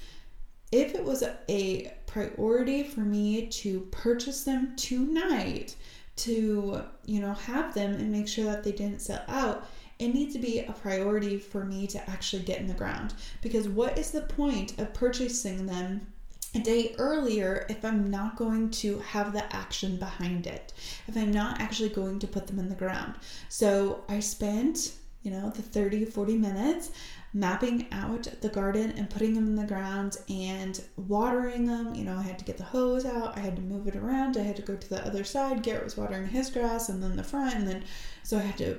If 0.72 0.94
it 0.94 1.04
was 1.04 1.22
a, 1.22 1.38
a 1.48 1.94
priority 2.06 2.82
for 2.82 3.00
me 3.00 3.46
to 3.46 3.80
purchase 3.92 4.44
them 4.44 4.76
tonight 4.76 5.74
to, 6.16 6.82
you 7.04 7.20
know, 7.20 7.34
have 7.34 7.74
them 7.74 7.94
and 7.94 8.10
make 8.10 8.28
sure 8.28 8.44
that 8.44 8.64
they 8.64 8.72
didn't 8.72 9.00
sell 9.00 9.22
out, 9.28 9.66
it 9.98 10.08
needs 10.08 10.34
to 10.34 10.40
be 10.40 10.60
a 10.60 10.72
priority 10.72 11.38
for 11.38 11.64
me 11.64 11.86
to 11.88 12.10
actually 12.10 12.42
get 12.42 12.60
in 12.60 12.66
the 12.66 12.74
ground. 12.74 13.14
Because 13.42 13.68
what 13.68 13.98
is 13.98 14.10
the 14.10 14.22
point 14.22 14.78
of 14.78 14.94
purchasing 14.94 15.66
them 15.66 16.06
a 16.54 16.58
day 16.60 16.94
earlier 16.98 17.66
if 17.68 17.84
I'm 17.84 18.10
not 18.10 18.36
going 18.36 18.70
to 18.70 18.98
have 19.00 19.32
the 19.32 19.54
action 19.54 19.96
behind 19.96 20.46
it, 20.46 20.72
if 21.08 21.16
I'm 21.16 21.32
not 21.32 21.60
actually 21.60 21.88
going 21.88 22.18
to 22.20 22.26
put 22.28 22.46
them 22.46 22.58
in 22.58 22.68
the 22.68 22.74
ground. 22.74 23.14
So 23.48 24.04
I 24.08 24.20
spent, 24.20 24.92
you 25.22 25.32
know, 25.32 25.50
the 25.50 25.62
30, 25.62 26.04
40 26.04 26.36
minutes 26.36 26.90
mapping 27.34 27.86
out 27.92 28.28
the 28.40 28.48
garden 28.48 28.92
and 28.96 29.10
putting 29.10 29.34
them 29.34 29.46
in 29.46 29.56
the 29.56 29.66
ground 29.66 30.16
and 30.28 30.82
watering 30.96 31.66
them. 31.66 31.94
You 31.94 32.04
know, 32.04 32.16
I 32.16 32.22
had 32.22 32.38
to 32.38 32.44
get 32.44 32.56
the 32.56 32.64
hose 32.64 33.04
out, 33.04 33.36
I 33.36 33.40
had 33.40 33.56
to 33.56 33.62
move 33.62 33.88
it 33.88 33.96
around, 33.96 34.36
I 34.36 34.42
had 34.42 34.56
to 34.56 34.62
go 34.62 34.76
to 34.76 34.88
the 34.88 35.04
other 35.04 35.24
side. 35.24 35.62
Garrett 35.62 35.84
was 35.84 35.96
watering 35.96 36.28
his 36.28 36.48
grass 36.48 36.88
and 36.88 37.02
then 37.02 37.16
the 37.16 37.24
front, 37.24 37.56
and 37.56 37.68
then 37.68 37.84
so 38.22 38.38
I 38.38 38.42
had 38.42 38.58
to. 38.58 38.78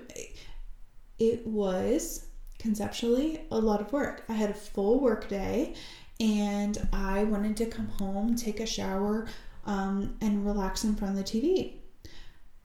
It 1.19 1.45
was 1.45 2.25
conceptually 2.59 3.41
a 3.51 3.59
lot 3.59 3.81
of 3.81 3.93
work. 3.93 4.23
I 4.27 4.33
had 4.33 4.49
a 4.49 4.55
full 4.55 4.99
work 4.99 5.29
day 5.29 5.75
and 6.19 6.87
I 6.93 7.23
wanted 7.25 7.57
to 7.57 7.65
come 7.65 7.87
home, 7.87 8.35
take 8.35 8.59
a 8.59 8.65
shower, 8.65 9.27
um, 9.65 10.15
and 10.21 10.45
relax 10.45 10.83
in 10.83 10.95
front 10.95 11.17
of 11.17 11.25
the 11.25 11.39
TV. 11.39 11.73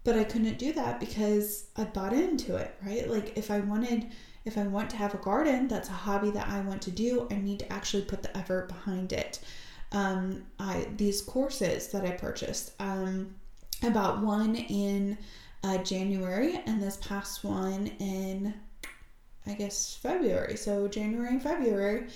But 0.05 0.17
I 0.17 0.25
couldn't 0.25 0.59
do 0.59 0.73
that 0.73 1.01
because 1.01 1.67
I 1.77 1.85
bought 1.85 2.13
into 2.13 2.57
it, 2.57 2.75
right? 2.85 3.09
Like 3.09 3.37
if 3.37 3.51
I 3.51 3.61
wanted, 3.61 4.07
if 4.45 4.57
I 4.57 4.63
want 4.63 4.91
to 4.91 4.97
have 4.97 5.15
a 5.15 5.19
garden, 5.19 5.69
that's 5.69 5.89
a 5.89 5.93
hobby 5.93 6.31
that 6.31 6.49
I 6.49 6.61
want 6.61 6.83
to 6.83 6.91
do. 6.91 7.27
I 7.31 7.37
need 7.37 7.59
to 7.61 7.73
actually 7.73 8.05
put 8.05 8.23
the 8.23 8.37
effort 8.37 8.69
behind 8.69 9.13
it. 9.13 9.41
Um, 9.93 10.45
I 10.59 10.87
these 10.97 11.21
courses 11.21 11.89
that 11.89 12.05
I 12.05 12.13
purchased, 12.13 12.73
um, 12.81 13.35
I 13.83 13.91
bought 13.91 14.23
one 14.23 14.55
in 14.55 15.19
uh, 15.63 15.79
January 15.79 16.61
and 16.67 16.83
this 16.83 16.97
past 16.99 17.45
one 17.45 17.89
in 17.99 18.55
I 19.47 19.55
guess 19.55 19.97
February. 19.97 20.57
So 20.57 20.87
January 20.89 21.29
and 21.29 21.43
February 21.43 22.07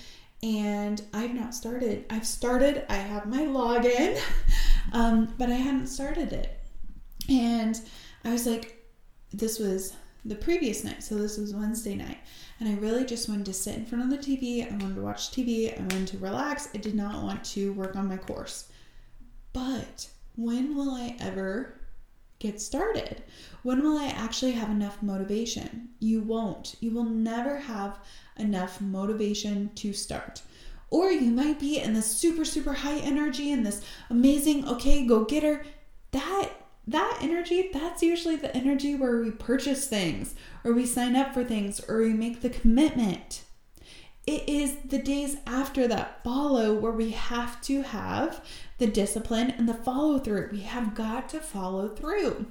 and 0.43 1.01
I've 1.13 1.33
not 1.33 1.55
started. 1.55 2.05
I've 2.09 2.27
started, 2.27 2.85
I 2.89 2.95
have 2.95 3.25
my 3.25 3.41
login, 3.41 4.19
um, 4.93 5.33
but 5.37 5.49
I 5.49 5.55
hadn't 5.55 5.87
started 5.87 6.33
it. 6.33 6.59
And 7.29 7.79
I 8.23 8.31
was 8.31 8.45
like, 8.45 8.85
this 9.33 9.57
was 9.57 9.95
the 10.25 10.35
previous 10.35 10.83
night, 10.83 11.03
so 11.03 11.15
this 11.15 11.37
was 11.37 11.53
Wednesday 11.53 11.95
night. 11.95 12.17
And 12.59 12.67
I 12.67 12.73
really 12.81 13.05
just 13.05 13.29
wanted 13.29 13.45
to 13.45 13.53
sit 13.53 13.75
in 13.75 13.85
front 13.85 14.03
of 14.03 14.09
the 14.09 14.17
TV. 14.17 14.65
I 14.65 14.75
wanted 14.75 14.95
to 14.95 15.01
watch 15.01 15.31
TV. 15.31 15.77
I 15.77 15.81
wanted 15.81 16.07
to 16.07 16.17
relax. 16.17 16.69
I 16.73 16.79
did 16.79 16.95
not 16.95 17.23
want 17.23 17.43
to 17.45 17.73
work 17.73 17.95
on 17.95 18.07
my 18.07 18.17
course. 18.17 18.69
But 19.53 20.07
when 20.35 20.75
will 20.75 20.91
I 20.91 21.15
ever 21.19 21.79
get 22.39 22.59
started? 22.59 23.23
When 23.63 23.83
will 23.83 23.97
I 23.97 24.07
actually 24.07 24.53
have 24.53 24.69
enough 24.69 25.03
motivation? 25.03 25.89
You 25.99 26.21
won't. 26.21 26.75
You 26.79 26.91
will 26.91 27.05
never 27.05 27.57
have 27.57 27.99
enough 28.37 28.81
motivation 28.81 29.69
to 29.75 29.93
start. 29.93 30.41
Or 30.89 31.11
you 31.11 31.31
might 31.31 31.59
be 31.59 31.79
in 31.79 31.93
this 31.93 32.05
super, 32.05 32.45
super 32.45 32.73
high 32.73 32.97
energy 32.97 33.51
and 33.51 33.65
this 33.65 33.81
amazing, 34.09 34.67
okay, 34.67 35.05
go 35.05 35.23
getter. 35.25 35.65
That 36.11 36.49
that 36.87 37.19
energy, 37.21 37.69
that's 37.73 38.03
usually 38.03 38.35
the 38.35 38.55
energy 38.55 38.95
where 38.95 39.19
we 39.19 39.31
purchase 39.31 39.87
things 39.87 40.35
or 40.63 40.73
we 40.73 40.85
sign 40.85 41.15
up 41.15 41.33
for 41.33 41.43
things 41.43 41.81
or 41.87 41.99
we 41.99 42.13
make 42.13 42.41
the 42.41 42.49
commitment. 42.49 43.43
It 44.27 44.47
is 44.49 44.77
the 44.85 44.97
days 44.97 45.37
after 45.45 45.87
that 45.87 46.23
follow 46.23 46.73
where 46.73 46.91
we 46.91 47.11
have 47.11 47.61
to 47.61 47.83
have 47.83 48.43
the 48.77 48.87
discipline 48.87 49.51
and 49.51 49.69
the 49.69 49.73
follow 49.73 50.19
through. 50.19 50.49
We 50.51 50.61
have 50.61 50.95
got 50.95 51.29
to 51.29 51.39
follow 51.39 51.89
through. 51.89 52.47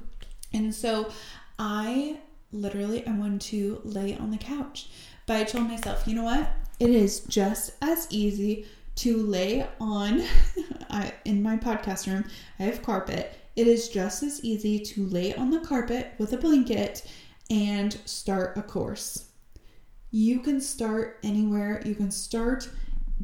And 0.53 0.75
so 0.75 1.11
I 1.59 2.19
literally 2.53 3.07
I 3.07 3.13
wanted 3.13 3.41
to 3.43 3.81
lay 3.85 4.17
on 4.17 4.31
the 4.31 4.39
couch. 4.39 4.89
But 5.27 5.37
I 5.37 5.45
told 5.45 5.69
myself, 5.69 6.07
you 6.07 6.15
know 6.15 6.25
what? 6.25 6.49
It 6.79 6.91
is 6.91 7.21
just 7.21 7.73
as 7.83 8.07
easy 8.11 8.67
to 8.97 9.17
lay 9.17 9.67
on 9.81 10.23
I, 10.91 11.13
in 11.25 11.43
my 11.43 11.57
podcast 11.57 12.07
room. 12.07 12.25
I 12.59 12.65
have 12.65 12.83
carpet. 12.83 13.35
It 13.57 13.67
is 13.67 13.89
just 13.89 14.23
as 14.23 14.45
easy 14.45 14.81
to 14.81 15.07
lay 15.07 15.35
on 15.35 15.51
the 15.51 15.61
carpet 15.61 16.13
with 16.19 16.33
a 16.33 16.37
blanket 16.37 17.07
and 17.51 17.97
start 18.05 18.57
a 18.57 18.63
course. 18.63 19.29
You 20.11 20.41
can 20.41 20.61
start 20.61 21.19
anywhere. 21.23 21.83
You 21.85 21.95
can 21.95 22.11
start 22.11 22.69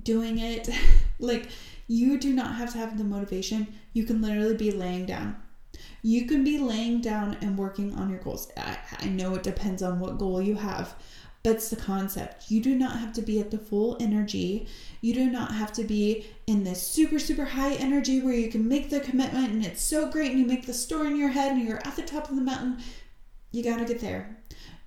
doing 0.02 0.38
it. 0.38 0.68
like 1.18 1.48
you 1.86 2.18
do 2.18 2.32
not 2.32 2.54
have 2.54 2.72
to 2.72 2.78
have 2.78 2.96
the 2.96 3.04
motivation. 3.04 3.66
You 3.92 4.04
can 4.04 4.22
literally 4.22 4.56
be 4.56 4.70
laying 4.70 5.06
down. 5.06 5.36
You 6.02 6.26
can 6.26 6.44
be 6.44 6.58
laying 6.58 7.00
down 7.00 7.36
and 7.40 7.58
working 7.58 7.94
on 7.94 8.10
your 8.10 8.20
goals. 8.20 8.50
I, 8.56 8.78
I 8.98 9.06
know 9.06 9.34
it 9.34 9.42
depends 9.42 9.82
on 9.82 9.98
what 9.98 10.18
goal 10.18 10.40
you 10.40 10.54
have, 10.54 10.94
it's 11.42 11.70
the 11.70 11.76
concept. 11.76 12.50
You 12.50 12.60
do 12.60 12.74
not 12.74 12.98
have 12.98 13.14
to 13.14 13.22
be 13.22 13.40
at 13.40 13.50
the 13.50 13.58
full 13.58 13.96
energy. 13.98 14.66
You 15.00 15.14
do 15.14 15.30
not 15.30 15.52
have 15.52 15.72
to 15.74 15.84
be 15.84 16.26
in 16.46 16.64
this 16.64 16.86
super, 16.86 17.18
super 17.18 17.46
high 17.46 17.74
energy 17.74 18.20
where 18.20 18.34
you 18.34 18.50
can 18.50 18.68
make 18.68 18.90
the 18.90 19.00
commitment 19.00 19.50
and 19.50 19.64
it's 19.64 19.80
so 19.80 20.10
great 20.10 20.32
and 20.32 20.40
you 20.40 20.46
make 20.46 20.66
the 20.66 20.74
store 20.74 21.06
in 21.06 21.16
your 21.16 21.30
head 21.30 21.52
and 21.52 21.66
you're 21.66 21.86
at 21.86 21.96
the 21.96 22.02
top 22.02 22.28
of 22.28 22.36
the 22.36 22.42
mountain. 22.42 22.78
You 23.52 23.64
got 23.64 23.78
to 23.78 23.86
get 23.86 24.00
there. 24.00 24.36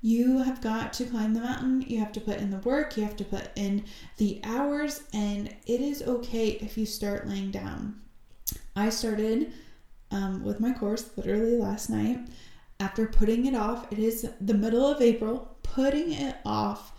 You 0.02 0.40
have 0.40 0.62
got 0.62 0.94
to 0.94 1.06
climb 1.06 1.34
the 1.34 1.40
mountain. 1.40 1.82
You 1.82 2.00
have 2.00 2.12
to 2.12 2.22
put 2.22 2.38
in 2.38 2.52
the 2.52 2.58
work. 2.58 2.98
You 2.98 3.04
have 3.04 3.16
to 3.18 3.26
put 3.26 3.50
in 3.56 3.86
the 4.18 4.40
hours. 4.44 5.02
And 5.14 5.48
it 5.66 5.82
is 5.82 6.04
okay 6.04 6.50
if 6.50 6.78
you 6.78 6.86
start 6.86 7.28
laying 7.28 7.50
down. 7.50 8.00
I 8.76 8.90
started 8.90 9.54
um, 10.12 10.44
with 10.44 10.60
my 10.60 10.74
course 10.74 11.10
literally 11.18 11.58
last 11.58 11.90
night 11.90 12.20
after 12.80 13.08
putting 13.08 13.46
it 13.48 13.56
off. 13.56 13.92
It 13.92 13.98
is 13.98 14.30
the 14.40 14.54
middle 14.54 14.86
of 14.86 15.02
April 15.02 15.53
putting 15.74 16.12
it 16.12 16.36
off 16.46 16.92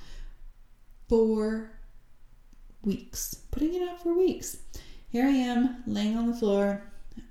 for 1.09 1.71
weeks. 2.83 3.37
Putting 3.53 3.75
it 3.75 3.89
off 3.89 4.03
for 4.03 4.15
weeks. 4.15 4.57
Here 5.11 5.25
I 5.25 5.31
am 5.31 5.85
laying 5.87 6.17
on 6.17 6.27
the 6.27 6.37
floor. 6.37 6.83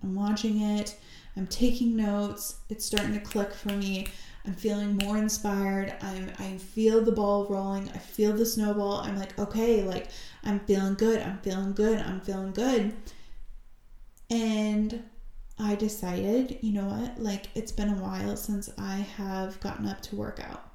I'm 0.01 0.15
watching 0.15 0.61
it. 0.61 0.95
I'm 1.35 1.47
taking 1.47 1.97
notes. 1.97 2.55
It's 2.69 2.85
starting 2.85 3.13
to 3.13 3.19
click 3.19 3.53
for 3.53 3.73
me. 3.73 4.07
I'm 4.45 4.53
feeling 4.53 4.95
more 4.95 5.17
inspired. 5.17 5.93
I'm 6.01 6.31
I 6.39 6.57
feel 6.57 7.01
the 7.01 7.11
ball 7.11 7.45
rolling. 7.49 7.89
I 7.89 7.97
feel 7.97 8.33
the 8.33 8.45
snowball. 8.45 9.01
I'm 9.01 9.17
like, 9.17 9.37
okay, 9.37 9.83
like 9.83 10.07
I'm 10.45 10.61
feeling 10.61 10.93
good. 10.93 11.21
I'm 11.21 11.39
feeling 11.39 11.73
good. 11.73 11.99
I'm 11.99 12.21
feeling 12.21 12.53
good. 12.53 12.93
And 14.29 15.03
I 15.59 15.75
decided, 15.75 16.59
you 16.61 16.71
know 16.71 16.85
what? 16.85 17.19
Like 17.21 17.49
it's 17.53 17.73
been 17.73 17.89
a 17.89 18.01
while 18.01 18.37
since 18.37 18.69
I 18.77 18.97
have 19.17 19.59
gotten 19.59 19.87
up 19.87 20.01
to 20.03 20.15
work 20.15 20.39
out 20.41 20.72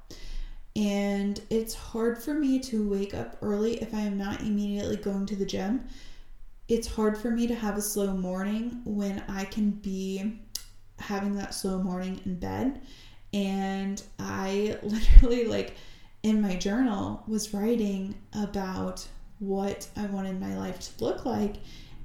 and 0.79 1.41
it's 1.49 1.73
hard 1.73 2.17
for 2.17 2.33
me 2.33 2.57
to 2.57 2.87
wake 2.87 3.13
up 3.13 3.35
early 3.41 3.81
if 3.81 3.93
I 3.93 3.99
am 3.99 4.17
not 4.17 4.39
immediately 4.39 4.95
going 4.95 5.25
to 5.25 5.35
the 5.35 5.45
gym. 5.45 5.83
It's 6.69 6.87
hard 6.87 7.17
for 7.17 7.29
me 7.29 7.47
to 7.47 7.55
have 7.55 7.77
a 7.77 7.81
slow 7.81 8.13
morning 8.13 8.79
when 8.85 9.21
I 9.27 9.43
can 9.43 9.71
be 9.71 10.39
having 10.97 11.35
that 11.35 11.53
slow 11.53 11.83
morning 11.83 12.21
in 12.25 12.39
bed. 12.39 12.81
And 13.33 14.01
I 14.19 14.77
literally, 14.83 15.47
like, 15.47 15.75
in 16.23 16.41
my 16.41 16.55
journal, 16.55 17.23
was 17.27 17.53
writing 17.53 18.15
about 18.31 19.05
what 19.39 19.85
I 19.97 20.05
wanted 20.05 20.39
my 20.39 20.57
life 20.57 20.79
to 20.79 21.03
look 21.03 21.25
like. 21.25 21.57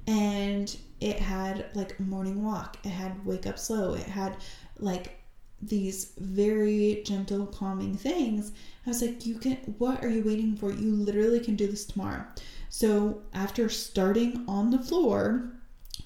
And 0.05 0.75
it 0.99 1.17
had 1.17 1.67
like 1.75 1.97
a 1.99 2.01
morning 2.01 2.43
walk, 2.43 2.77
it 2.83 2.89
had 2.89 3.25
wake 3.25 3.47
up 3.47 3.57
slow, 3.57 3.93
it 3.93 4.03
had 4.05 4.35
like 4.79 5.24
these 5.67 6.13
very 6.17 7.01
gentle, 7.05 7.45
calming 7.47 7.95
things. 7.95 8.51
I 8.85 8.89
was 8.89 9.01
like, 9.01 9.25
you 9.25 9.37
can, 9.37 9.57
what 9.77 10.03
are 10.03 10.09
you 10.09 10.23
waiting 10.23 10.55
for? 10.55 10.71
You 10.71 10.95
literally 10.95 11.39
can 11.39 11.55
do 11.55 11.67
this 11.67 11.85
tomorrow. 11.85 12.25
So 12.69 13.21
after 13.33 13.69
starting 13.69 14.43
on 14.47 14.69
the 14.69 14.79
floor, 14.79 15.51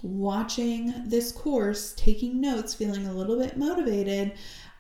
watching 0.02 0.94
this 1.06 1.32
course, 1.32 1.94
taking 1.98 2.40
notes, 2.40 2.74
feeling 2.74 3.08
a 3.08 3.14
little 3.14 3.38
bit 3.38 3.58
motivated, 3.58 4.34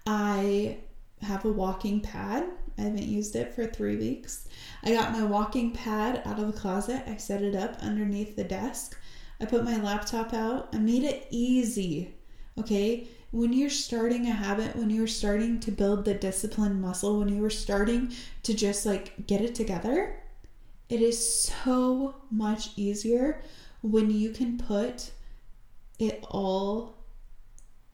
I 0.05 0.77
have 1.21 1.45
a 1.45 1.51
walking 1.51 1.99
pad. 1.99 2.45
I 2.77 2.83
haven't 2.83 3.03
used 3.03 3.35
it 3.35 3.53
for 3.53 3.65
three 3.65 3.97
weeks. 3.97 4.47
I 4.83 4.93
got 4.93 5.11
my 5.11 5.23
walking 5.23 5.71
pad 5.71 6.21
out 6.25 6.39
of 6.39 6.47
the 6.47 6.57
closet. 6.57 7.03
I 7.07 7.17
set 7.17 7.41
it 7.41 7.55
up 7.55 7.77
underneath 7.81 8.37
the 8.37 8.45
desk. 8.45 8.97
I 9.41 9.45
put 9.45 9.65
my 9.65 9.77
laptop 9.77 10.33
out. 10.33 10.69
I 10.73 10.77
made 10.77 11.03
it 11.03 11.27
easy. 11.29 12.13
Okay 12.59 13.07
when 13.31 13.53
you're 13.53 13.69
starting 13.69 14.27
a 14.27 14.31
habit, 14.31 14.75
when 14.75 14.89
you're 14.89 15.07
starting 15.07 15.59
to 15.59 15.71
build 15.71 16.05
the 16.05 16.13
discipline 16.13 16.81
muscle, 16.81 17.19
when 17.19 17.29
you 17.29 17.43
are 17.45 17.49
starting 17.49 18.11
to 18.43 18.53
just 18.53 18.85
like 18.85 19.27
get 19.27 19.41
it 19.41 19.53
together, 19.53 20.19
it 20.89 21.01
is 21.01 21.43
so 21.45 22.15
much 22.31 22.69
easier 22.75 23.41
when 23.81 24.09
you 24.09 24.31
can 24.31 24.57
put 24.57 25.11
it 25.99 26.23
all 26.29 26.95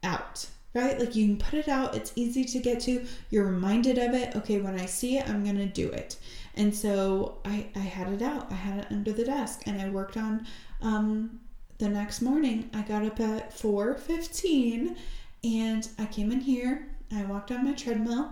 out, 0.04 0.48
right? 0.74 0.98
Like 0.98 1.16
you 1.16 1.28
can 1.28 1.38
put 1.38 1.60
it 1.60 1.68
out, 1.68 1.96
it's 1.96 2.14
easy 2.16 2.46
to 2.46 2.60
get 2.60 2.80
to, 2.82 3.06
you're 3.30 3.46
reminded 3.46 3.98
of 3.98 4.14
it. 4.14 4.36
Okay, 4.38 4.62
when 4.62 4.80
I 4.80 4.86
see 4.86 5.18
it, 5.18 5.28
I'm 5.28 5.44
gonna 5.44 5.66
do 5.66 5.90
it. 5.90 6.18
And 6.56 6.74
so 6.74 7.40
I, 7.44 7.66
I 7.76 7.80
had 7.80 8.08
it 8.14 8.22
out, 8.22 8.50
I 8.50 8.56
had 8.56 8.80
it 8.80 8.88
under 8.90 9.12
the 9.12 9.26
desk, 9.26 9.64
and 9.66 9.82
I 9.82 9.90
worked 9.90 10.16
on 10.16 10.48
um, 10.82 11.42
the 11.78 11.90
next 11.90 12.22
morning. 12.22 12.70
I 12.74 12.82
got 12.82 13.04
up 13.04 13.20
at 13.20 13.54
4:15 13.54 14.96
and 15.44 15.88
I 16.00 16.06
came 16.06 16.32
in 16.32 16.40
here, 16.42 16.88
I 17.12 17.24
walked 17.24 17.52
on 17.52 17.66
my 17.66 17.74
treadmill. 17.74 18.32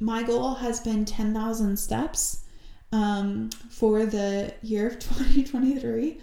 My 0.00 0.22
goal 0.22 0.54
has 0.54 0.80
been 0.80 1.04
10,000 1.04 1.76
steps 1.76 2.44
um, 2.92 3.50
for 3.70 4.06
the 4.06 4.54
year 4.62 4.86
of 4.88 4.98
2023. 5.04 6.18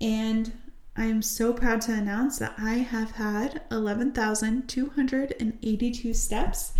And 0.00 0.52
I 0.96 1.04
am 1.06 1.22
so 1.22 1.52
proud 1.52 1.80
to 1.82 1.92
announce 1.92 2.38
that 2.38 2.54
I 2.58 2.74
have 2.74 3.12
had 3.12 3.62
11,282 3.70 6.14
steps 6.14 6.72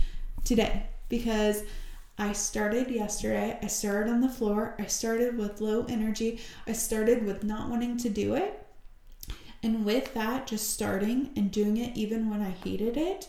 today 0.44 0.86
because 1.08 1.62
I 2.18 2.32
started 2.32 2.90
yesterday. 2.90 3.58
I 3.62 3.66
started 3.68 4.10
on 4.10 4.20
the 4.20 4.28
floor. 4.28 4.74
I 4.78 4.86
started 4.86 5.38
with 5.38 5.60
low 5.60 5.86
energy. 5.88 6.40
I 6.66 6.72
started 6.72 7.24
with 7.24 7.42
not 7.42 7.70
wanting 7.70 7.96
to 7.98 8.10
do 8.10 8.34
it. 8.34 8.61
And 9.62 9.84
with 9.84 10.12
that, 10.14 10.46
just 10.46 10.70
starting 10.70 11.30
and 11.36 11.50
doing 11.50 11.76
it 11.76 11.96
even 11.96 12.28
when 12.28 12.42
I 12.42 12.50
hated 12.50 12.96
it, 12.96 13.28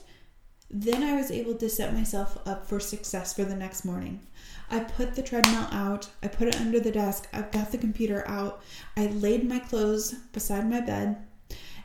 then 0.69 1.04
I 1.04 1.15
was 1.15 1.30
able 1.30 1.54
to 1.56 1.69
set 1.69 1.93
myself 1.93 2.39
up 2.48 2.65
for 2.65 2.80
success 2.80 3.34
for 3.34 3.43
the 3.43 3.56
next 3.56 3.86
morning. 3.86 4.22
I 4.72 4.80
put 4.80 5.13
the 5.13 5.22
treadmill 5.22 5.67
out, 5.72 6.10
I 6.24 6.28
put 6.28 6.48
it 6.48 6.60
under 6.60 6.80
the 6.80 6.91
desk, 6.91 7.28
I 7.32 7.43
got 7.43 7.72
the 7.72 7.78
computer 7.78 8.28
out, 8.28 8.63
I 8.98 9.06
laid 9.06 9.48
my 9.48 9.60
clothes 9.60 10.13
beside 10.32 10.67
my 10.67 10.82
bed, 10.82 11.17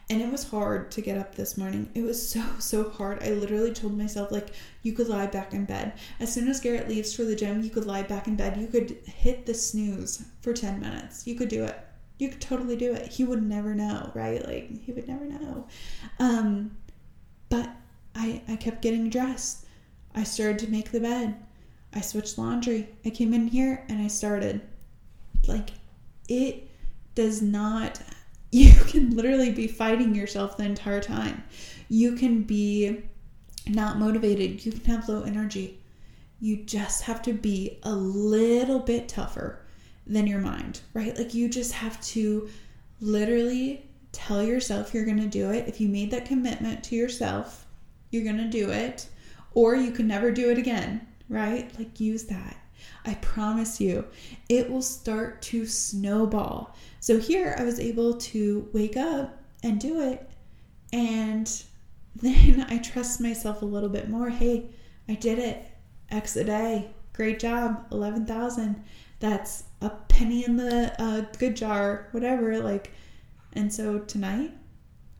and 0.09 0.23
it 0.23 0.33
was 0.33 0.49
hard 0.49 0.91
to 0.93 1.03
get 1.03 1.19
up 1.19 1.35
this 1.35 1.59
morning. 1.59 1.91
It 1.95 2.03
was 2.03 2.31
so, 2.31 2.43
so 2.59 2.89
hard. 2.89 3.23
I 3.23 3.33
literally 3.33 3.75
told 3.75 3.99
myself, 3.99 4.33
like, 4.33 4.49
you 4.83 4.95
could 4.95 5.09
lie 5.09 5.27
back 5.27 5.53
in 5.53 5.67
bed. 5.67 5.93
As 6.19 6.33
soon 6.33 6.49
as 6.49 6.61
Garrett 6.61 6.89
leaves 6.89 7.15
for 7.15 7.25
the 7.25 7.37
gym, 7.37 7.61
you 7.61 7.69
could 7.69 7.85
lie 7.85 8.05
back 8.05 8.27
in 8.27 8.37
bed. 8.37 8.57
You 8.57 8.69
could 8.69 8.97
hit 9.05 9.45
the 9.45 9.53
snooze 9.53 10.25
for 10.41 10.55
10 10.55 10.81
minutes. 10.81 11.27
You 11.27 11.35
could 11.35 11.51
do 11.51 11.65
it. 11.65 11.79
You 12.18 12.28
could 12.28 12.40
totally 12.40 12.76
do 12.76 12.92
it. 12.92 13.12
He 13.12 13.24
would 13.24 13.42
never 13.42 13.74
know, 13.74 14.11
right? 14.14 14.44
Like, 14.44 14.83
he 14.83 14.92
would 14.92 15.07
never 15.07 15.24
know. 15.24 15.66
Um, 16.18 16.76
but 17.48 17.70
I, 18.14 18.42
I 18.48 18.57
kept 18.57 18.83
getting 18.83 19.09
dressed. 19.09 19.66
I 20.14 20.24
started 20.24 20.59
to 20.61 20.70
make 20.70 20.90
the 20.90 21.00
bed. 21.00 21.37
I 21.94 22.00
switched 22.00 22.37
laundry. 22.37 22.88
I 23.04 23.11
came 23.11 23.33
in 23.33 23.46
here 23.46 23.85
and 23.88 24.02
I 24.02 24.09
started. 24.09 24.61
Like, 25.46 25.70
it 26.28 26.68
does 27.14 27.40
not, 27.40 28.00
you 28.50 28.74
can 28.87 29.16
literally 29.16 29.52
be 29.52 29.68
fighting 29.68 30.14
yourself 30.14 30.57
the 30.57 30.64
entire 30.64 31.00
time. 31.00 31.44
You 31.88 32.16
can 32.16 32.42
be 32.42 33.02
not 33.68 33.98
motivated. 33.98 34.66
You 34.66 34.72
can 34.72 34.85
have 34.87 35.09
low 35.09 35.22
energy. 35.22 35.78
You 36.40 36.64
just 36.64 37.02
have 37.02 37.22
to 37.22 37.33
be 37.33 37.78
a 37.85 37.92
little 37.92 38.81
bit 38.81 39.09
tougher 39.09 39.61
than 40.09 40.27
your 40.27 40.40
mind, 40.40 40.81
right? 40.94 41.16
Like, 41.16 41.35
you 41.35 41.49
just 41.49 41.73
have 41.73 42.01
to 42.03 42.49
literally 43.01 43.87
tell 44.12 44.42
yourself 44.42 44.94
you're 44.94 45.05
going 45.05 45.21
to 45.21 45.27
do 45.27 45.51
it. 45.51 45.68
If 45.68 45.81
you 45.81 45.88
made 45.88 46.11
that 46.11 46.27
commitment 46.27 46.83
to 46.85 46.97
yourself, 46.97 47.66
you're 48.11 48.25
going 48.25 48.38
to 48.38 48.49
do 48.49 48.71
it, 48.71 49.07
or 49.53 49.77
you 49.77 49.90
can 49.90 50.07
never 50.07 50.31
do 50.31 50.51
it 50.51 50.59
again, 50.59 51.07
right? 51.29 51.71
Like, 51.79 52.01
use 52.01 52.25
that. 52.25 52.57
I 53.05 53.14
promise 53.14 53.81
you, 53.81 54.05
it 54.49 54.71
will 54.71 54.83
start 54.83 55.42
to 55.42 55.66
snowball. 55.66 56.75
So, 57.01 57.18
here 57.18 57.55
I 57.59 57.64
was 57.64 57.79
able 57.79 58.14
to 58.14 58.68
wake 58.73 58.97
up 58.97 59.38
and 59.62 59.81
do 59.81 60.01
it, 60.01 60.29
and 60.92 61.62
then 62.16 62.66
I 62.68 62.79
trust 62.79 63.21
myself 63.21 63.62
a 63.62 63.66
little 63.66 63.88
bit 63.88 64.09
more. 64.09 64.31
Hey, 64.31 64.71
I 65.09 65.14
did 65.14 65.38
it. 65.38 65.64
X 66.11 66.37
a 66.37 66.44
day. 66.44 66.90
Great 67.12 67.38
job. 67.38 67.87
11,000. 67.92 68.83
That's 69.21 69.64
a 69.81 69.91
penny 69.91 70.45
in 70.45 70.57
the 70.57 70.95
uh, 71.01 71.25
good 71.38 71.57
jar, 71.57 72.09
whatever. 72.12 72.59
Like, 72.59 72.93
and 73.53 73.73
so 73.73 74.01
tonight 74.01 74.53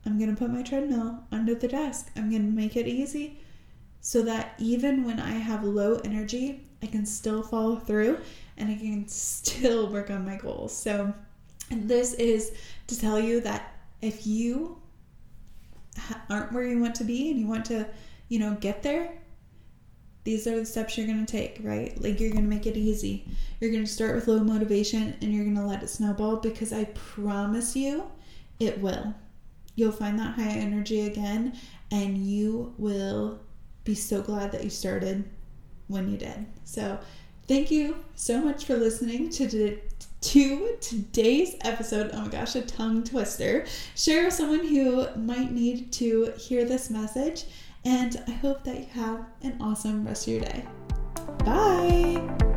I'm 0.05 0.17
to 0.33 0.39
put 0.39 0.51
my 0.51 0.63
treadmill 0.63 1.23
under 1.31 1.55
the 1.55 1.67
desk. 1.67 2.11
I'm 2.15 2.29
to 2.31 2.51
make 2.55 2.75
it 2.75 2.87
easy 2.87 3.39
so 4.01 4.21
that 4.23 4.55
even 4.57 5.03
when 5.03 5.19
I 5.19 5.31
have 5.31 5.63
low 5.63 5.99
energy, 6.03 6.67
I 6.81 6.87
can 6.87 7.05
still 7.05 7.43
follow 7.43 7.75
through 7.75 8.19
and 8.57 8.69
I 8.69 8.75
can 8.75 9.07
still 9.07 9.91
work 9.91 10.09
on 10.09 10.25
my 10.25 10.37
goals. 10.37 10.75
So, 10.75 11.13
this 11.71 12.13
is 12.15 12.51
to 12.87 12.99
tell 12.99 13.19
you 13.19 13.41
that 13.41 13.75
if 14.01 14.25
you 14.25 14.81
aren't 16.29 16.51
where 16.51 16.63
you 16.63 16.79
want 16.79 16.95
to 16.95 17.03
be 17.03 17.29
and 17.29 17.39
you 17.39 17.47
want 17.47 17.65
to, 17.65 17.85
you 18.27 18.39
know, 18.39 18.55
get 18.59 18.81
there, 18.81 19.18
these 20.29 20.45
are 20.45 20.59
the 20.59 20.65
steps 20.65 20.95
you're 20.95 21.07
going 21.07 21.25
to 21.25 21.31
take, 21.31 21.57
right? 21.63 21.99
Like 22.03 22.19
you're 22.19 22.29
going 22.29 22.43
to 22.43 22.49
make 22.49 22.67
it 22.67 22.77
easy. 22.77 23.25
You're 23.59 23.71
going 23.71 23.83
to 23.83 23.91
start 23.91 24.13
with 24.13 24.27
low 24.27 24.43
motivation 24.43 25.15
and 25.21 25.33
you're 25.33 25.43
going 25.43 25.55
to 25.55 25.65
let 25.65 25.81
it 25.81 25.87
snowball 25.87 26.35
because 26.35 26.71
I 26.71 26.83
promise 26.83 27.75
you 27.75 28.03
it 28.59 28.79
will. 28.79 29.15
You'll 29.73 29.91
find 29.91 30.19
that 30.19 30.35
high 30.35 30.51
energy 30.51 31.07
again 31.07 31.57
and 31.89 32.15
you 32.15 32.75
will 32.77 33.39
be 33.85 33.95
so 33.95 34.21
glad 34.21 34.51
that 34.51 34.63
you 34.63 34.69
started 34.69 35.27
when 35.87 36.11
you 36.11 36.17
did. 36.17 36.45
So, 36.63 36.99
thank 37.47 37.71
you 37.71 37.95
so 38.13 38.39
much 38.39 38.65
for 38.65 38.75
listening 38.75 39.31
to 39.31 39.47
the, 39.47 39.79
to 40.21 40.77
today's 40.79 41.55
episode. 41.61 42.11
Oh 42.13 42.21
my 42.21 42.27
gosh, 42.27 42.55
a 42.55 42.61
tongue 42.61 43.03
twister. 43.03 43.65
Share 43.95 44.25
with 44.25 44.35
someone 44.35 44.67
who 44.67 45.07
might 45.15 45.51
need 45.51 45.91
to 45.93 46.33
hear 46.37 46.65
this 46.65 46.91
message, 46.91 47.45
and 47.85 48.21
I 48.27 48.31
hope 48.31 48.63
that 48.63 48.79
you 48.79 48.87
have 48.93 49.25
an 49.43 49.57
awesome 49.61 50.05
rest 50.05 50.27
of 50.27 50.33
your 50.33 50.41
day. 50.41 50.65
Bye. 51.45 52.47